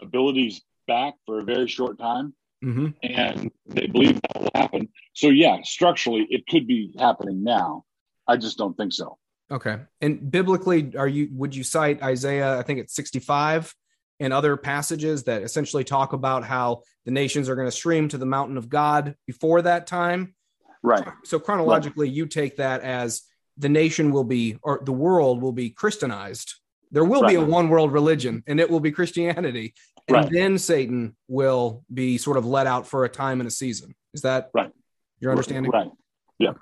[0.00, 2.32] abilities back for a very short time.
[2.64, 2.88] Mm-hmm.
[3.02, 4.88] And they believe that will happen.
[5.14, 7.84] So, yeah, structurally, it could be happening now.
[8.26, 9.18] I just don't think so.
[9.50, 9.78] Okay.
[10.00, 12.58] And biblically, are you would you cite Isaiah?
[12.58, 13.74] I think it's 65
[14.20, 18.18] and other passages that essentially talk about how the nations are going to stream to
[18.18, 20.34] the mountain of God before that time.
[20.82, 21.06] Right.
[21.24, 22.16] So chronologically, right.
[22.16, 23.22] you take that as
[23.56, 26.54] the nation will be or the world will be Christianized.
[26.90, 27.30] There will right.
[27.30, 29.74] be a one world religion and it will be Christianity.
[30.06, 30.30] And right.
[30.30, 33.94] then Satan will be sort of let out for a time and a season.
[34.14, 34.72] Is that right?
[35.20, 35.70] Your understanding?
[35.70, 35.90] Right.
[36.38, 36.52] Yeah.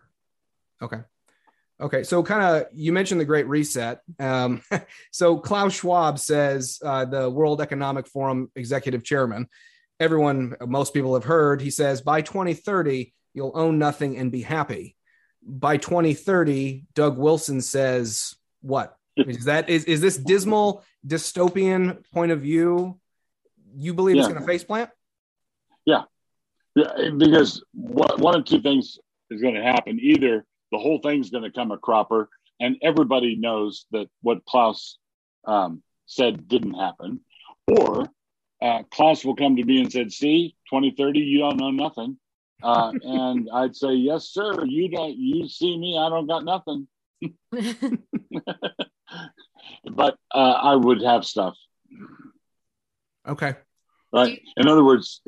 [0.82, 0.98] Okay.
[1.78, 4.00] Okay, so kind of you mentioned the Great Reset.
[4.18, 4.62] Um,
[5.12, 9.48] so Klaus Schwab says uh, the World Economic Forum executive chairman.
[10.00, 11.60] Everyone, most people have heard.
[11.60, 14.96] He says by 2030 you'll own nothing and be happy.
[15.42, 18.96] By 2030, Doug Wilson says what?
[19.16, 22.98] Is that is is this dismal dystopian point of view?
[23.74, 24.22] You believe yeah.
[24.22, 24.90] it's going to face plant?
[25.86, 26.02] Yeah,
[26.74, 28.98] yeah, because one of two things
[29.30, 29.98] is going to happen.
[30.00, 30.44] Either
[30.76, 32.28] the whole thing's going to come a cropper.
[32.60, 34.98] And everybody knows that what Klaus
[35.46, 37.20] um, said didn't happen.
[37.66, 38.10] Or
[38.60, 42.18] uh, Klaus will come to me and said, "See, 2030, you don't know nothing."
[42.62, 44.64] Uh, and I'd say, "Yes, sir.
[44.64, 45.16] You don't.
[45.16, 45.98] You see me.
[45.98, 46.88] I don't got nothing."
[49.90, 51.56] but uh, I would have stuff.
[53.26, 53.54] Okay.
[54.12, 54.40] Right.
[54.56, 55.20] In other words,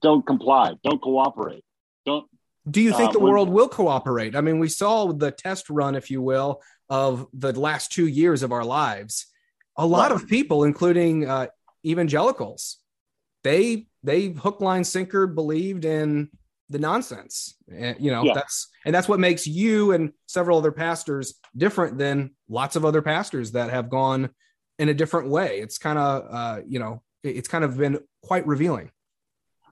[0.00, 0.74] don't comply.
[0.82, 1.64] Don't cooperate.
[2.04, 2.28] Don't
[2.70, 4.36] do you think uh, the when, world will cooperate?
[4.36, 8.42] I mean, we saw the test run, if you will, of the last two years
[8.42, 9.26] of our lives.
[9.76, 11.46] A lot of people, including uh,
[11.84, 12.78] evangelicals,
[13.44, 16.30] they they hook, line, sinker believed in
[16.70, 17.54] the nonsense.
[17.72, 18.34] And, you know, yeah.
[18.34, 23.02] that's and that's what makes you and several other pastors different than lots of other
[23.02, 24.30] pastors that have gone
[24.78, 25.60] in a different way.
[25.60, 28.90] It's kind of uh, you know, it's kind of been quite revealing.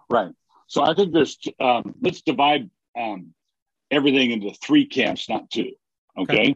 [0.08, 0.32] Right.
[0.68, 3.34] So I think there's um, let's divide um,
[3.90, 5.72] everything into three camps, not two.
[6.18, 6.54] Okay?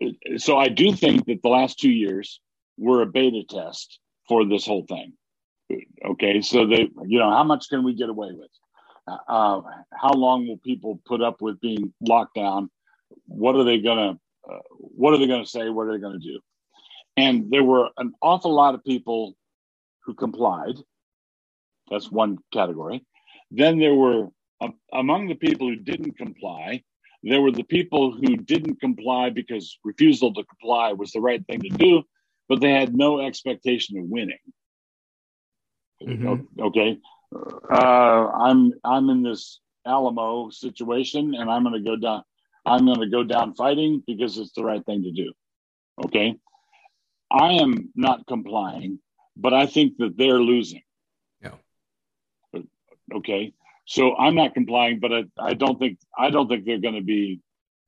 [0.00, 0.38] okay.
[0.38, 2.40] So I do think that the last two years
[2.78, 5.12] were a beta test for this whole thing.
[6.04, 6.40] Okay.
[6.42, 8.50] So they, you know, how much can we get away with?
[9.06, 9.60] Uh,
[9.92, 12.70] how long will people put up with being locked down?
[13.26, 15.68] What are they going to, uh, what are they going to say?
[15.68, 16.40] What are they going to do?
[17.16, 19.36] And there were an awful lot of people
[20.04, 20.76] who complied.
[21.90, 23.04] That's one category.
[23.50, 24.28] Then there were
[24.92, 26.82] among the people who didn't comply,
[27.22, 31.60] there were the people who didn't comply because refusal to comply was the right thing
[31.60, 32.02] to do,
[32.48, 34.38] but they had no expectation of winning.
[36.02, 36.60] Mm-hmm.
[36.60, 36.98] Okay,
[37.70, 42.22] uh, I'm I'm in this Alamo situation, and I'm going to go down.
[42.66, 45.32] I'm going to go down fighting because it's the right thing to do.
[46.04, 46.36] Okay,
[47.30, 48.98] I am not complying,
[49.36, 50.82] but I think that they're losing.
[51.40, 51.54] Yeah.
[53.14, 53.52] Okay,
[53.92, 57.02] so I'm not complying, but I, I don't think I don't think they're going to
[57.02, 57.40] be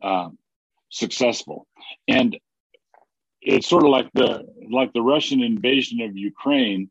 [0.03, 0.37] um,
[0.91, 1.67] successful.
[2.07, 2.39] And
[3.41, 6.91] it's sort of like the like the Russian invasion of Ukraine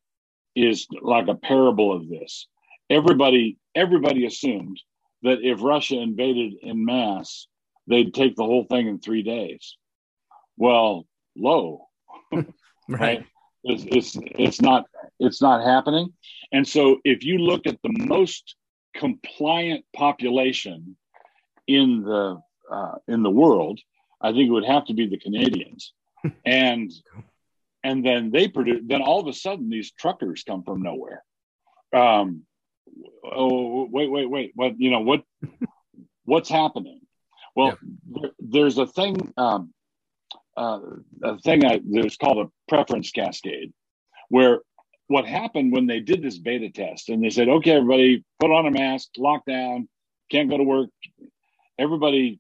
[0.55, 2.47] is like a parable of this.
[2.89, 4.82] Everybody everybody assumed
[5.22, 7.45] that if Russia invaded in mass,
[7.86, 9.78] they'd take the whole thing in three days.
[10.57, 11.05] Well,
[11.38, 11.88] low,
[12.32, 12.47] right?
[12.89, 13.26] right?
[13.64, 13.84] It's,
[14.16, 14.86] it's it's not
[15.20, 16.14] it's not happening.
[16.51, 18.55] And so if you look at the most
[18.94, 20.96] compliant population
[21.68, 22.41] in the
[22.72, 23.80] uh, in the world,
[24.22, 25.94] I think it would have to be the Canadians,
[26.46, 26.91] and
[27.84, 28.82] and then they produce.
[28.86, 31.24] Then all of a sudden, these truckers come from nowhere.
[31.94, 32.44] Um,
[33.24, 34.52] oh wait, wait, wait!
[34.56, 35.24] What you know what?
[36.26, 37.02] What's happening?
[37.56, 38.22] Well, yeah.
[38.22, 39.34] there, there's a thing.
[39.38, 39.74] Um,
[40.56, 40.80] uh,
[41.24, 43.74] a thing I, there's called a preference cascade,
[44.30, 44.62] where
[45.14, 48.66] what happened when they did this beta test and they said, okay, everybody put on
[48.66, 49.88] a mask, lock down,
[50.32, 50.89] can't go to work.
[51.78, 52.39] Everybody,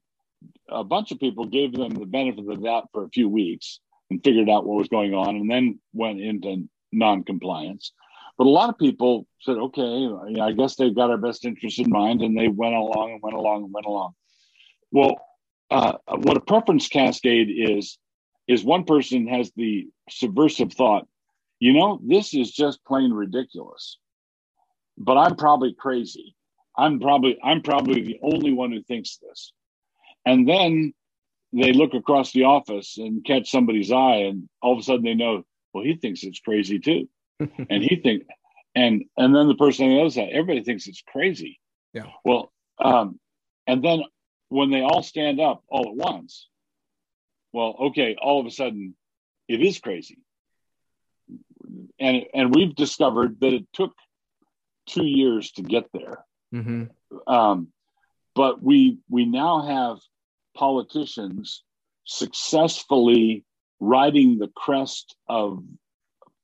[0.69, 3.79] a bunch of people gave them the benefit of the doubt for a few weeks
[4.09, 7.91] and figured out what was going on and then went into non compliance.
[8.39, 10.09] But a lot of people said, okay,
[10.41, 13.35] I guess they've got our best interest in mind, and they went along and went
[13.35, 14.13] along and went along.
[14.91, 15.21] Well,
[15.69, 17.99] uh, what a preference cascade is,
[18.47, 21.07] is one person has the subversive thought,
[21.59, 23.97] you know, this is just plain ridiculous,
[24.97, 26.35] but I'm probably crazy.
[26.77, 29.53] I'm probably I'm probably the only one who thinks this.
[30.25, 30.93] And then
[31.51, 35.13] they look across the office and catch somebody's eye, and all of a sudden they
[35.13, 35.43] know,
[35.73, 37.07] well, he thinks it's crazy too,
[37.39, 38.23] and he think,
[38.75, 41.59] and and then the person on the other side, everybody thinks it's crazy.
[41.93, 42.07] Yeah.
[42.25, 43.19] Well, um,
[43.67, 44.03] and then
[44.49, 46.47] when they all stand up all at once,
[47.51, 48.95] well, okay, all of a sudden,
[49.47, 50.17] it is crazy,
[51.99, 53.93] and and we've discovered that it took
[54.87, 56.25] two years to get there.
[56.53, 56.83] Mm-hmm.
[57.27, 57.67] Um,
[58.35, 59.97] but we we now have
[60.55, 61.63] politicians
[62.05, 63.45] successfully
[63.79, 65.63] riding the crest of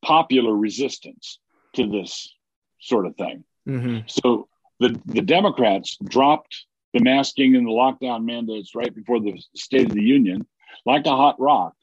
[0.04, 1.40] popular resistance
[1.76, 2.34] to this
[2.80, 3.44] sort of thing.
[3.68, 4.08] Mm-hmm.
[4.08, 4.48] So
[4.80, 9.94] the the Democrats dropped the masking and the lockdown mandates right before the State of
[9.94, 10.48] the Union,
[10.86, 11.74] like a hot rock,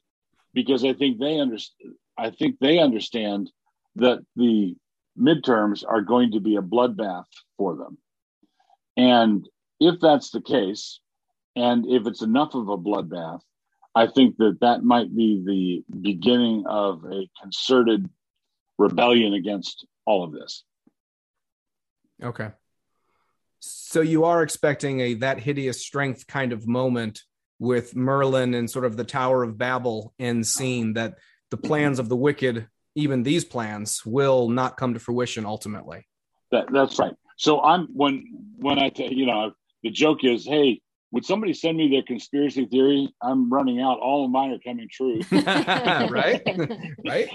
[0.53, 1.95] because I think they understand.
[2.17, 3.51] I think they understand
[3.95, 4.75] that the
[5.19, 7.25] midterms are going to be a bloodbath
[7.57, 7.97] for them,
[8.95, 9.47] and
[9.79, 10.99] if that's the case,
[11.55, 13.41] and if it's enough of a bloodbath,
[13.95, 18.07] I think that that might be the beginning of a concerted
[18.77, 20.63] rebellion against all of this.
[22.23, 22.49] Okay.
[23.59, 27.23] So you are expecting a that hideous strength kind of moment
[27.59, 31.15] with Merlin and sort of the Tower of Babel end scene that
[31.51, 36.07] the plans of the wicked, even these plans, will not come to fruition ultimately.
[36.51, 37.13] That, that's right.
[37.37, 38.25] So I'm when
[38.57, 39.51] when I tell you know
[39.83, 40.81] the joke is, hey,
[41.11, 43.13] would somebody send me their conspiracy theory?
[43.21, 43.99] I'm running out.
[43.99, 45.21] All of mine are coming true.
[45.31, 46.41] right?
[47.05, 47.29] right?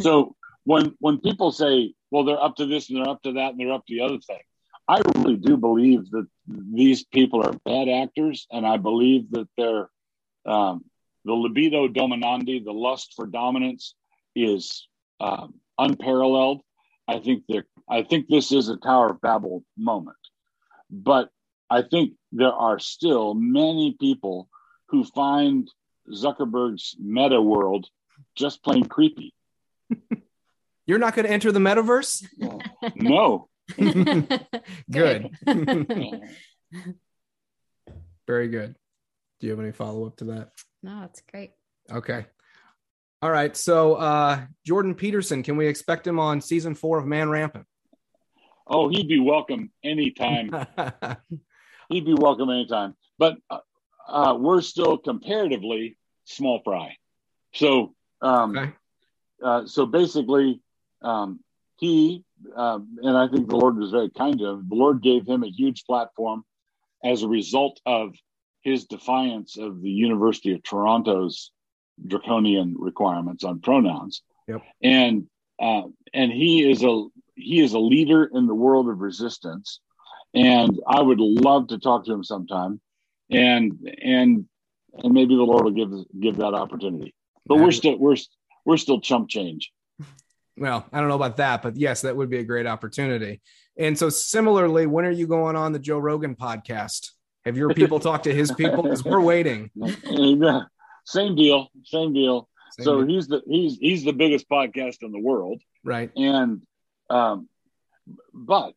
[0.00, 3.52] So when when people say, well, they're up to this and they're up to that
[3.52, 4.40] and they're up to the other thing,
[4.88, 9.88] I really do believe that these people are bad actors, and I believe that they're
[10.44, 10.84] um,
[11.24, 13.94] the libido dominandi, the lust for dominance,
[14.34, 14.88] is
[15.20, 16.62] um, unparalleled.
[17.08, 17.66] I think they're.
[17.88, 20.16] I think this is a Tower of Babel moment,
[20.90, 21.30] but
[21.68, 24.48] I think there are still many people
[24.88, 25.68] who find
[26.10, 27.88] Zuckerberg's meta world
[28.36, 29.34] just plain creepy.
[30.86, 32.26] You're not going to enter the metaverse?
[32.96, 33.48] no.
[34.90, 35.30] good.
[38.26, 38.76] Very good.
[39.40, 40.50] Do you have any follow up to that?
[40.82, 41.52] No, that's great.
[41.90, 42.26] Okay.
[43.20, 43.56] All right.
[43.56, 47.66] So, uh, Jordan Peterson, can we expect him on season four of Man Rampant?
[48.66, 50.50] Oh, he'd be welcome anytime.
[51.88, 52.94] he'd be welcome anytime.
[53.18, 53.58] But uh,
[54.08, 56.96] uh, we're still comparatively small fry.
[57.54, 58.72] So, um, okay.
[59.42, 60.60] uh, so basically,
[61.02, 61.40] um,
[61.76, 62.24] he
[62.56, 64.66] um, and I think the Lord was very kind to him.
[64.68, 66.44] The Lord gave him a huge platform
[67.04, 68.14] as a result of
[68.62, 71.50] his defiance of the University of Toronto's
[72.06, 74.22] draconian requirements on pronouns.
[74.48, 74.62] Yep.
[74.82, 75.26] And
[75.60, 75.82] uh,
[76.12, 79.80] and he is a he is a leader in the world of resistance
[80.34, 82.80] and I would love to talk to him sometime,
[83.30, 84.46] and and
[84.94, 87.14] and maybe the Lord will give give that opportunity.
[87.46, 88.16] But we're still we're
[88.64, 89.70] we're still chump change.
[90.56, 93.40] Well, I don't know about that, but yes, that would be a great opportunity.
[93.78, 97.11] And so, similarly, when are you going on the Joe Rogan podcast?
[97.44, 98.82] Have your people talked to his people?
[98.82, 99.70] Because we're waiting.
[101.04, 101.68] Same deal.
[101.84, 102.48] Same deal.
[102.72, 103.06] Same so deal.
[103.06, 106.10] he's the he's he's the biggest podcast in the world, right?
[106.16, 106.62] And
[107.10, 107.48] um,
[108.32, 108.74] but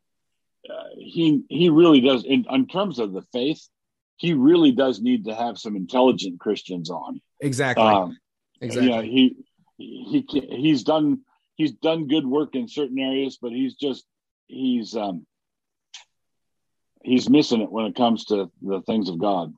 [0.70, 3.62] uh, he he really does in, in terms of the faith
[4.18, 8.18] he really does need to have some intelligent christians on exactly um,
[8.62, 9.36] exactly yeah he
[9.78, 11.20] he he's done
[11.56, 14.06] he's done good work in certain areas but he's just
[14.48, 15.26] he's um
[17.06, 19.54] he's missing it when it comes to the things of god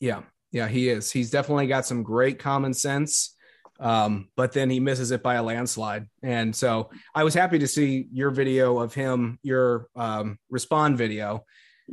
[0.00, 0.22] yeah
[0.52, 3.34] yeah he is he's definitely got some great common sense
[3.80, 6.06] um, but then he misses it by a landslide.
[6.22, 11.44] And so I was happy to see your video of him, your um, respond video.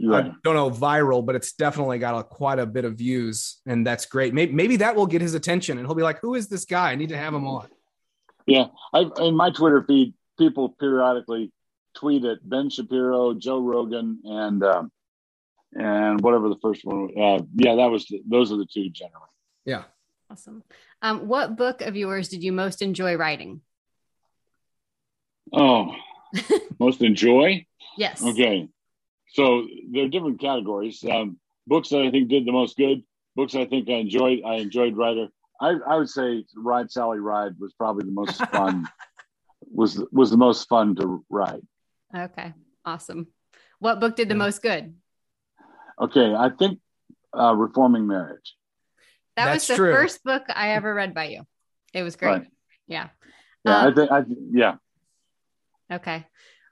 [0.09, 3.85] I don't know viral, but it's definitely got a, quite a bit of views, and
[3.85, 4.33] that's great.
[4.33, 6.91] Maybe, maybe that will get his attention, and he'll be like, "Who is this guy?
[6.91, 7.67] I need to have him on."
[8.45, 11.51] Yeah, I in my Twitter feed, people periodically
[11.93, 14.91] tweet at Ben Shapiro, Joe Rogan, and um,
[15.73, 17.09] and whatever the first one.
[17.17, 19.27] Uh, yeah, that was the, those are the two generally.
[19.65, 19.83] Yeah,
[20.31, 20.63] Awesome.
[21.01, 23.59] Um, what book of yours did you most enjoy writing?
[25.51, 25.93] Oh,
[26.79, 27.65] most enjoy?
[27.97, 28.23] Yes.
[28.23, 28.69] Okay.
[29.33, 31.03] So there are different categories.
[31.03, 31.37] Um,
[31.67, 33.03] books that I think did the most good.
[33.35, 34.43] Books I think I enjoyed.
[34.45, 35.27] I enjoyed writer.
[35.59, 38.87] I, I would say Ride Sally Ride was probably the most fun
[39.69, 41.61] was was the most fun to write.
[42.15, 42.53] Okay,
[42.85, 43.27] awesome.
[43.79, 44.39] What book did the Yeah.
[44.39, 44.95] most good?
[45.99, 46.79] Okay, I think
[47.37, 48.55] uh, reforming marriage.
[49.37, 49.93] That That's was the true.
[49.93, 51.45] first book I ever read by you.
[51.93, 52.29] It was great.
[52.31, 52.47] Right.
[52.87, 53.09] Yeah.
[53.63, 54.75] Yeah, I Um, think I yeah.
[55.91, 56.25] Okay.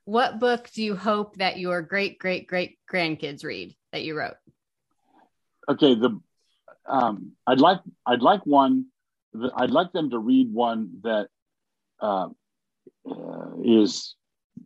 [0.05, 4.35] What book do you hope that your great great great grandkids read that you wrote?
[5.69, 6.19] Okay, the
[6.87, 8.87] um, I'd like I'd like one.
[9.33, 11.29] that- I'd like them to read one that
[12.01, 12.29] uh,
[13.09, 14.15] uh, is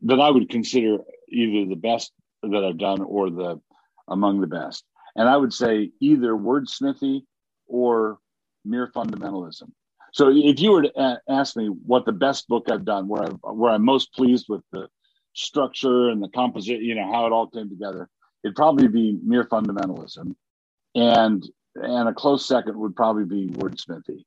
[0.04, 2.12] that I would consider either the best
[2.44, 3.60] that I've done or the
[4.08, 4.84] among the best.
[5.16, 7.22] And I would say either wordsmithy
[7.68, 8.20] or
[8.66, 9.72] mere fundamentalism.
[10.14, 13.30] So if you were to ask me what the best book I've done, where I
[13.52, 14.88] where I'm most pleased with the
[15.34, 18.10] structure and the composite, you know, how it all came together,
[18.44, 20.36] it'd probably be mere fundamentalism.
[20.96, 24.24] And and a close second would probably be wordsmithy.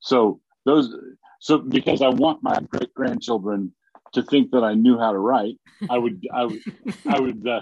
[0.00, 0.92] So those
[1.40, 3.72] so because I want my great grandchildren
[4.12, 5.58] to think that I knew how to write,
[5.88, 6.60] I would I would
[7.06, 7.60] I would uh,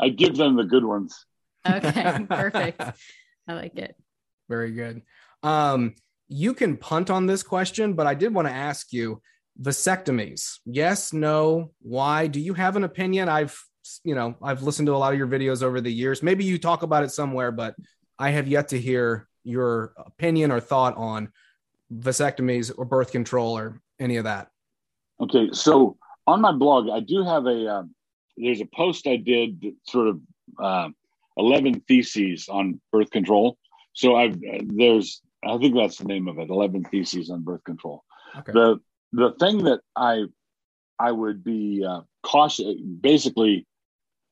[0.00, 1.24] I give them the good ones.
[1.68, 2.80] Okay, perfect.
[3.46, 3.96] I like it.
[4.48, 5.02] Very good.
[5.42, 5.94] Um,
[6.28, 9.22] you can punt on this question, but I did want to ask you
[9.60, 10.58] vasectomies.
[10.64, 12.26] Yes, no, why?
[12.26, 13.28] Do you have an opinion?
[13.28, 13.58] I've,
[14.04, 16.22] you know, I've listened to a lot of your videos over the years.
[16.22, 17.74] Maybe you talk about it somewhere, but
[18.18, 21.32] I have yet to hear your opinion or thought on
[21.92, 24.48] vasectomies or birth control or any of that.
[25.20, 25.96] Okay, so
[26.26, 27.94] on my blog, I do have a um,
[28.36, 30.20] there's a post I did that sort of
[30.62, 30.88] uh,
[31.36, 33.58] eleven theses on birth control.
[33.94, 37.64] So I've uh, there's I think that's the name of it, eleven theses on birth
[37.64, 38.04] control.
[38.36, 38.52] Okay.
[38.52, 38.80] The
[39.12, 40.24] the thing that I
[40.98, 43.66] I would be uh, cautious, basically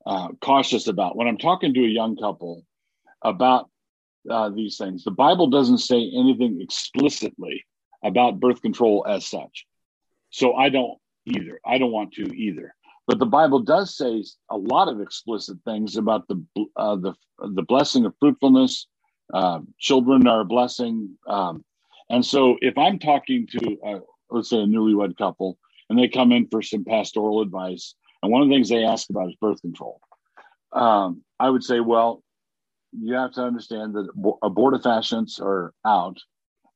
[0.04, 2.64] uh, cautious about when I'm talking to a young couple
[3.22, 3.70] about
[4.30, 5.04] uh, these things.
[5.04, 7.64] The Bible doesn't say anything explicitly
[8.04, 9.66] about birth control as such.
[10.36, 11.58] So I don't either.
[11.64, 12.74] I don't want to either.
[13.06, 16.44] But the Bible does say a lot of explicit things about the
[16.76, 18.86] uh, the the blessing of fruitfulness.
[19.32, 21.64] Uh, children are a blessing, um,
[22.10, 25.56] and so if I'm talking to let's say a newlywed couple
[25.88, 29.08] and they come in for some pastoral advice, and one of the things they ask
[29.08, 30.00] about is birth control,
[30.72, 32.22] um, I would say, well,
[32.92, 34.10] you have to understand that
[34.44, 36.18] abortifacients are out,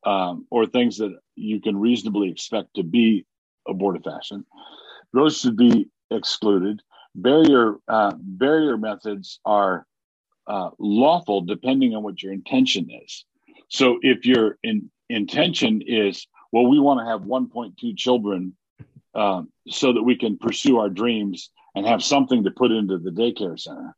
[0.07, 3.27] um, or things that you can reasonably expect to be
[3.69, 4.45] abortifacient.
[5.13, 6.83] Those should be excluded.
[7.15, 9.87] Barrier uh, barrier methods are
[10.47, 13.25] uh, lawful depending on what your intention is.
[13.69, 18.57] So if your in, intention is, well, we want to have 1.2 children
[19.15, 23.11] um, so that we can pursue our dreams and have something to put into the
[23.11, 23.95] daycare center,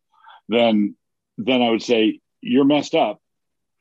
[0.48, 0.96] then
[1.38, 3.20] then I would say you're messed up.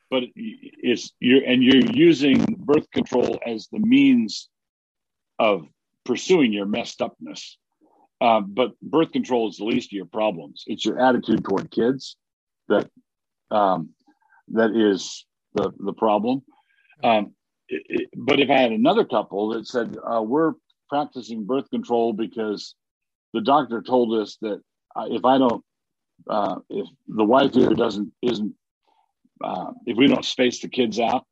[0.09, 4.49] But it's you're and you're using birth control as the means
[5.41, 5.65] of
[6.05, 7.57] pursuing your messed upness.
[8.21, 10.63] Uh, but birth control is the least of your problems.
[10.67, 12.15] It's your attitude toward kids
[12.69, 12.87] that
[13.49, 13.89] um,
[14.49, 15.25] that is
[15.55, 16.43] the the problem.
[17.03, 17.33] Um,
[17.67, 20.53] it- it- but if I had another couple that said uh, we're
[20.87, 22.75] practicing birth control because
[23.33, 24.61] the doctor told us that
[24.95, 25.63] uh, if I don't,
[26.29, 28.53] uh, if the wife here doesn't isn't,
[29.43, 31.25] uh, if we don't space the kids out,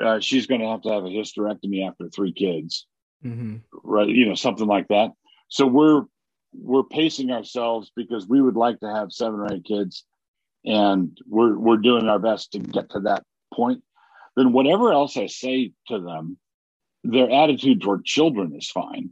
[0.00, 2.86] uh, she's going to have to have a hysterectomy after three kids
[3.24, 3.62] Mhm.
[3.82, 5.12] right you know something like that.
[5.48, 6.04] So we're
[6.52, 10.04] we're pacing ourselves because we would like to have seven or eight kids
[10.64, 13.82] and we're we're doing our best to get to that point.
[14.36, 16.38] Then whatever else i say to them
[17.02, 19.10] their attitude toward children is fine.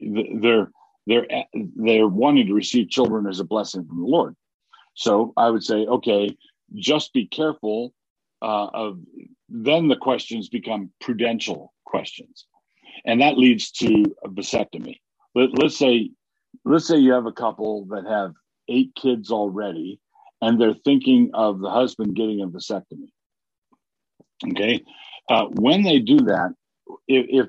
[0.00, 0.70] They're
[1.06, 1.26] they're
[1.76, 4.36] they're wanting to receive children as a blessing from the lord.
[4.94, 6.36] So i would say okay
[6.74, 7.94] just be careful
[8.42, 9.00] uh, of
[9.48, 12.46] then the questions become prudential questions
[13.04, 14.96] and that leads to a vasectomy.
[15.34, 16.10] Let, let's say,
[16.64, 18.32] let's say you have a couple that have
[18.68, 20.00] eight kids already,
[20.40, 23.10] and they're thinking of the husband getting a vasectomy.
[24.50, 24.84] Okay,
[25.28, 26.54] uh, when they do that,
[27.06, 27.46] if if,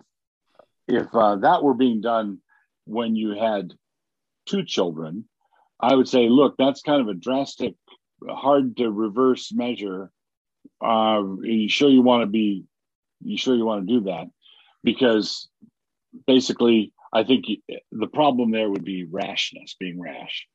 [0.88, 2.40] if uh, that were being done
[2.86, 3.74] when you had
[4.48, 5.26] two children,
[5.80, 7.76] I would say, look, that's kind of a drastic,
[8.28, 10.12] hard to reverse measure.
[10.82, 12.66] Uh, are you sure you want to be?
[13.22, 14.28] You sure you want to do that?
[14.84, 15.48] Because
[16.28, 17.46] basically i think
[17.92, 20.48] the problem there would be rashness being rash.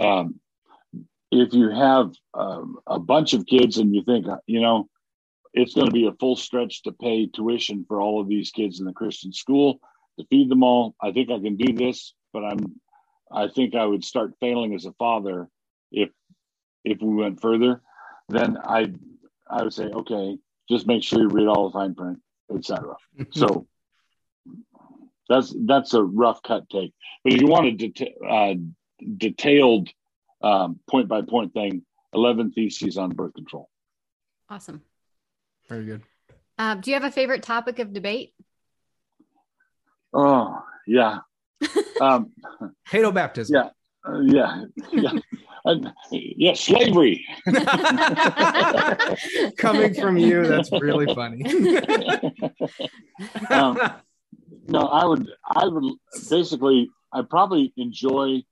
[0.00, 0.40] Um,
[1.30, 4.88] if you have um, a bunch of kids and you think you know
[5.54, 8.80] it's going to be a full stretch to pay tuition for all of these kids
[8.80, 9.80] in the christian school
[10.18, 12.80] to feed them all i think i can do this but i'm
[13.32, 15.48] i think i would start failing as a father
[15.90, 16.10] if
[16.84, 17.82] if we went further.
[18.28, 18.92] Then i
[19.50, 20.36] i would say okay
[20.68, 22.18] just make sure you read all the fine print
[22.54, 22.94] etc
[23.30, 23.66] so
[25.28, 26.92] that's that's a rough cut take.
[27.22, 28.54] But if you want a deta- uh,
[29.16, 29.88] detailed
[30.42, 31.82] um, point by point thing,
[32.12, 33.68] eleven theses on birth control.
[34.48, 34.82] Awesome.
[35.68, 36.02] Very good.
[36.58, 38.32] Uh, do you have a favorite topic of debate?
[40.14, 41.18] Oh yeah,
[42.00, 42.32] um,
[42.90, 43.54] Paedo baptism.
[43.54, 43.68] Yeah.
[44.10, 45.12] uh, yeah, yeah,
[45.64, 45.76] Uh,
[46.10, 46.54] yeah.
[46.54, 47.24] Slavery.
[49.56, 51.44] Coming from you, that's really funny.
[53.50, 53.78] um,
[54.66, 55.94] no, I would, I would
[56.28, 58.42] basically, I probably enjoy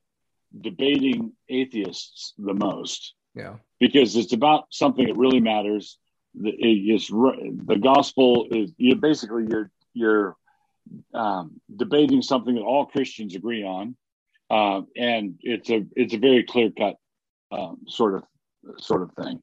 [0.60, 3.56] debating atheists the most yeah.
[3.78, 5.98] because it's about something that really matters.
[6.34, 10.36] The, it is, the gospel is you basically you're you're
[11.14, 13.96] um, debating something that all Christians agree on,
[14.50, 16.96] uh, and it's a it's a very clear cut
[17.50, 18.24] um, sort of
[18.78, 19.42] sort of thing.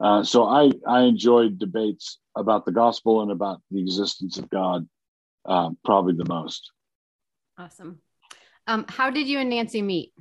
[0.00, 4.86] Uh, so I I enjoyed debates about the gospel and about the existence of God
[5.46, 6.70] um, probably the most.
[7.58, 8.00] Awesome.
[8.66, 10.12] Um, how did you and Nancy meet?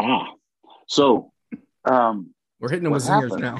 [0.00, 0.32] Ah,
[0.86, 1.32] so
[1.84, 3.58] um, we're hitting them with zingers now.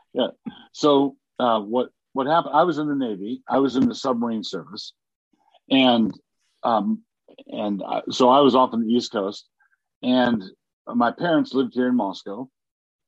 [0.12, 0.28] yeah.
[0.72, 2.54] So uh, what what happened?
[2.54, 3.42] I was in the Navy.
[3.48, 4.92] I was in the submarine service,
[5.68, 6.12] and
[6.62, 7.02] um,
[7.46, 9.48] and I, so I was off on the East Coast,
[10.02, 10.42] and
[10.86, 12.48] my parents lived here in Moscow,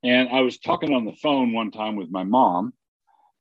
[0.03, 2.73] and I was talking on the phone one time with my mom,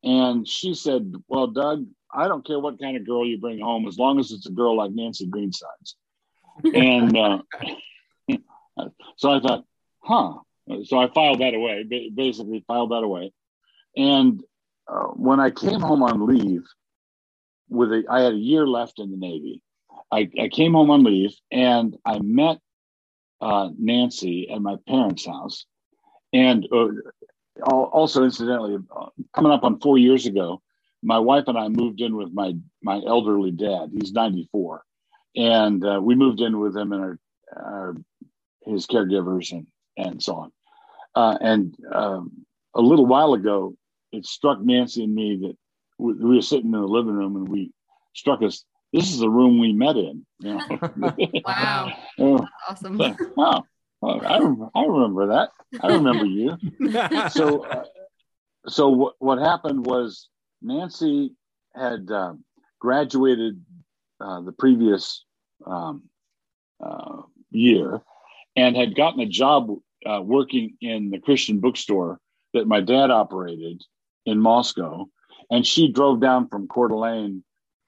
[0.02, 3.86] and she said, "Well, Doug, I don't care what kind of girl you bring home,
[3.86, 5.94] as long as it's a girl like Nancy Greensides."
[6.74, 7.38] and uh,
[9.16, 9.64] so I thought,
[10.02, 10.34] huh.
[10.84, 13.32] So I filed that away, basically filed that away.
[13.96, 14.42] And
[14.86, 16.62] uh, when I came home on leave,
[17.70, 19.62] with a, I had a year left in the Navy.
[20.10, 22.58] I, I came home on leave and I met
[23.40, 25.66] uh, Nancy at my parents' house.
[26.32, 26.88] And uh,
[27.62, 30.62] also, incidentally, uh, coming up on four years ago,
[31.02, 33.90] my wife and I moved in with my my elderly dad.
[33.92, 34.82] He's 94,
[35.36, 37.18] and uh, we moved in with him and our,
[37.56, 37.96] our
[38.64, 40.52] his caregivers and and so on.
[41.14, 42.44] Uh, and um,
[42.74, 43.74] a little while ago,
[44.12, 45.56] it struck Nancy and me that
[45.98, 47.72] we, we, were sitting in the living room and we
[48.14, 48.64] struck us.
[48.92, 50.24] This is the room we met in.
[50.40, 50.78] You know?
[51.44, 52.98] wow, uh, awesome!
[53.36, 53.64] Wow,
[54.00, 55.50] well, I, I remember that.
[55.80, 56.56] I remember you.
[57.30, 57.84] so, uh,
[58.66, 60.28] so what, what happened was
[60.62, 61.32] Nancy
[61.74, 62.34] had uh,
[62.80, 63.60] graduated
[64.20, 65.24] uh, the previous
[65.66, 66.04] um,
[66.80, 68.00] uh, year
[68.56, 69.70] and had gotten a job
[70.06, 72.20] uh, working in the Christian bookstore
[72.54, 73.82] that my dad operated
[74.26, 75.06] in Moscow.
[75.50, 77.42] And she drove down from Coeur d'Alene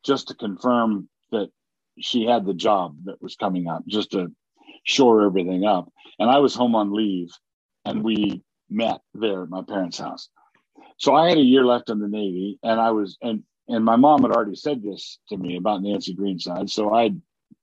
[0.04, 1.50] just to confirm that
[1.98, 4.32] she had the job that was coming up, just to
[4.84, 5.90] shore everything up.
[6.18, 7.30] And I was home on leave
[7.84, 10.28] and we met there at my parents' house.
[10.98, 13.96] So I had a year left in the Navy and I was, and, and my
[13.96, 16.70] mom had already said this to me about Nancy Greenside.
[16.70, 17.10] So I,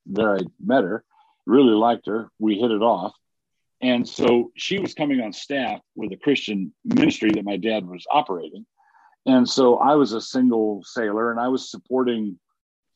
[0.05, 1.03] there I met her,
[1.45, 2.29] really liked her.
[2.39, 3.13] We hit it off.
[3.81, 8.05] And so she was coming on staff with a Christian ministry that my dad was
[8.09, 8.65] operating.
[9.27, 12.39] And so I was a single sailor and I was supporting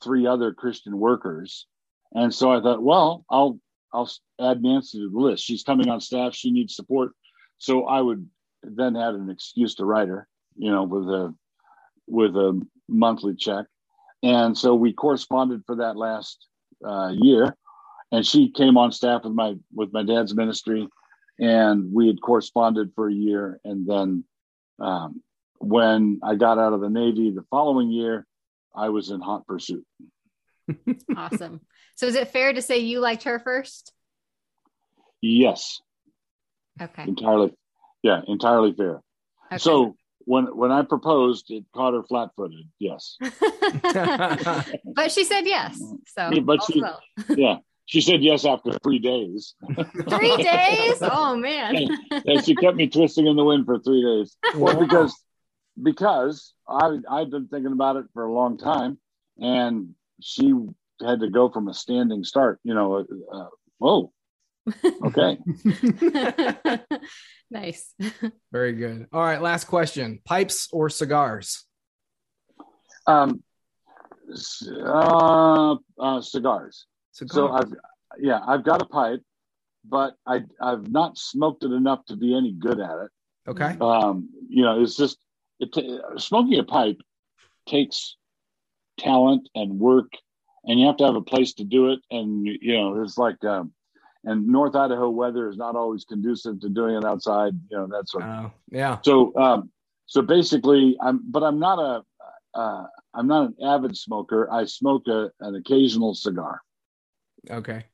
[0.04, 1.68] three other Christian workers.
[2.14, 3.60] And so I thought, well, I'll
[3.94, 4.10] I'll
[4.40, 5.44] add Nancy to the list.
[5.44, 6.34] She's coming on staff.
[6.34, 7.12] She needs support.
[7.58, 8.28] So I would
[8.64, 11.36] then had an excuse to write her, you know, with a
[12.08, 13.66] with a monthly check.
[14.24, 16.48] And so we corresponded for that last
[16.86, 17.56] uh, year
[18.12, 20.88] and she came on staff with my with my dad's ministry
[21.40, 24.24] and we had corresponded for a year and then
[24.80, 25.22] um,
[25.64, 28.26] when i got out of the navy the following year
[28.76, 29.86] i was in hot pursuit
[31.18, 31.62] awesome
[31.96, 33.94] so is it fair to say you liked her first
[35.22, 35.80] yes
[36.82, 37.54] okay entirely
[38.04, 39.02] yeah entirely fair
[39.52, 39.58] okay.
[39.58, 39.96] so
[40.26, 42.68] when when I proposed, it caught her flat-footed.
[42.80, 45.82] Yes, but she said yes.
[46.08, 46.84] So, yeah, but she,
[47.30, 49.56] yeah, she said yes after three days.
[50.10, 50.98] three days?
[51.02, 51.76] Oh man!
[52.12, 54.36] and she kept me twisting in the wind for three days.
[54.56, 55.14] Well, because
[55.82, 58.98] because I I've been thinking about it for a long time,
[59.40, 60.54] and she
[61.02, 62.60] had to go from a standing start.
[62.64, 64.12] You know, uh, uh whoa.
[65.04, 65.40] Okay.
[67.52, 67.96] nice.
[68.52, 69.08] Very good.
[69.12, 71.66] All right, last question: pipes or cigars?
[73.08, 73.42] Um,
[74.86, 76.86] uh, uh cigars.
[77.12, 77.74] So I've
[78.20, 79.22] yeah, I've got a pipe,
[79.84, 83.10] but I I've not smoked it enough to be any good at it.
[83.48, 83.76] Okay.
[83.82, 85.18] Um, you know, it's just
[85.62, 87.00] it smoking a pipe
[87.68, 88.18] takes
[89.00, 90.12] talent and work,
[90.66, 92.00] and you have to have a place to do it.
[92.10, 93.72] And you know, it's like um,
[94.24, 97.54] and North Idaho weather is not always conducive to doing it outside.
[97.70, 98.46] You know, that sort of.
[98.46, 98.98] Uh, yeah.
[99.04, 99.72] So um,
[100.06, 104.52] so basically, I'm but I'm not a uh, I'm not an avid smoker.
[104.52, 106.62] I smoke a, an occasional cigar.
[107.50, 107.86] Okay,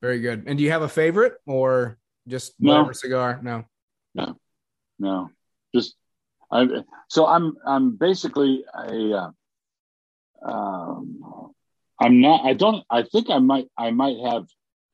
[0.00, 0.44] very good.
[0.46, 1.98] And do you have a favorite or
[2.28, 2.90] just No.
[2.92, 3.40] cigar?
[3.42, 3.64] No.
[4.14, 4.36] No.
[4.98, 5.30] No,
[5.74, 5.94] just
[6.50, 6.66] I.
[7.08, 9.32] So I'm I'm basically a.
[10.44, 11.52] Uh, um,
[12.00, 12.44] I'm not.
[12.44, 12.84] I don't.
[12.90, 13.68] I think I might.
[13.78, 14.46] I might have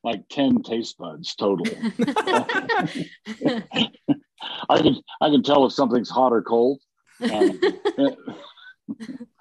[0.05, 1.67] like ten taste buds total.
[4.69, 4.97] I can.
[5.21, 6.81] I can tell if something's hot or cold.
[7.21, 7.61] Um,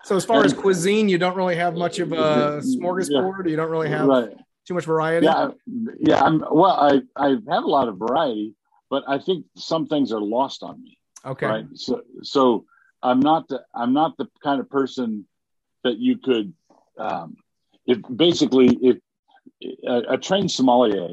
[0.04, 3.50] So as far as cuisine, you don't really have much of a smorgasbord.
[3.50, 4.30] You don't really have right.
[4.68, 5.26] too much variety.
[5.26, 5.52] Yeah.
[6.00, 6.22] Yeah.
[6.22, 6.40] I'm.
[6.40, 7.02] Well, I.
[7.16, 8.56] I have a lot of variety,
[8.90, 10.98] but I think some things are lost on me.
[11.26, 11.46] Okay.
[11.46, 12.66] right so so
[13.04, 15.26] i'm not the i'm not the kind of person
[15.84, 16.54] that you could
[16.98, 17.36] um
[17.86, 18.98] if basically if
[19.88, 21.10] a, a trained sommelier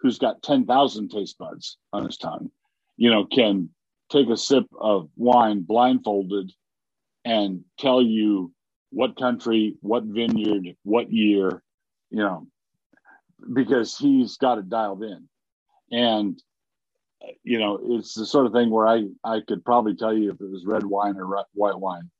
[0.00, 2.50] who's got 10,000 taste buds on his tongue
[2.96, 3.68] you know can
[4.10, 6.52] take a sip of wine blindfolded
[7.24, 8.52] and tell you
[8.90, 11.62] what country what vineyard what year
[12.10, 12.46] you know
[13.52, 15.28] because he's got it dialed in
[15.90, 16.42] and
[17.42, 20.40] you know, it's the sort of thing where I I could probably tell you if
[20.40, 22.10] it was red wine or ri- white wine.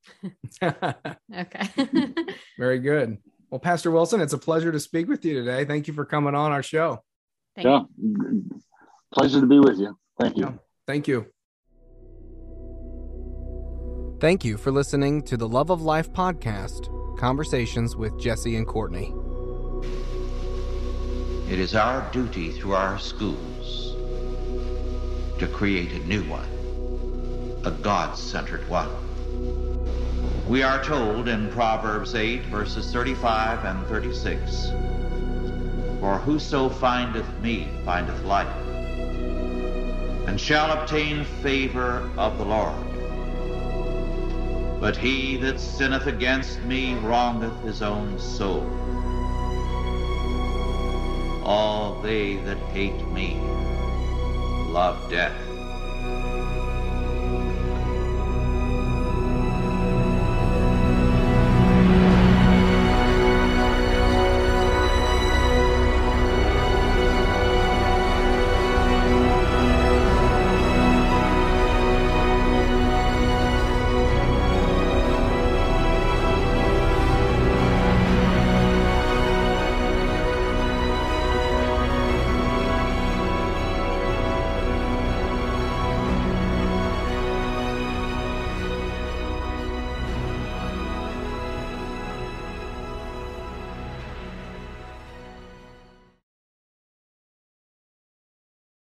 [0.62, 1.68] okay.
[2.58, 3.18] very good.
[3.50, 5.64] Well, Pastor Wilson, it's a pleasure to speak with you today.
[5.64, 7.02] Thank you for coming on our show.
[7.54, 7.82] Thank yeah,
[9.12, 9.96] pleasure to be with you.
[10.18, 10.44] Thank you.
[10.44, 10.52] Yeah.
[10.86, 11.26] Thank you.
[14.20, 19.12] Thank you for listening to the Love of Life podcast, Conversations with Jesse and Courtney.
[21.50, 23.51] It is our duty through our schools
[25.42, 26.46] to create a new one,
[27.64, 28.88] a God centered one.
[30.46, 34.70] We are told in Proverbs 8, verses 35 and 36
[35.98, 38.56] For whoso findeth me findeth life,
[40.28, 42.86] and shall obtain favor of the Lord.
[44.80, 48.62] But he that sinneth against me wrongeth his own soul.
[51.42, 53.40] All they that hate me
[54.72, 55.51] love death.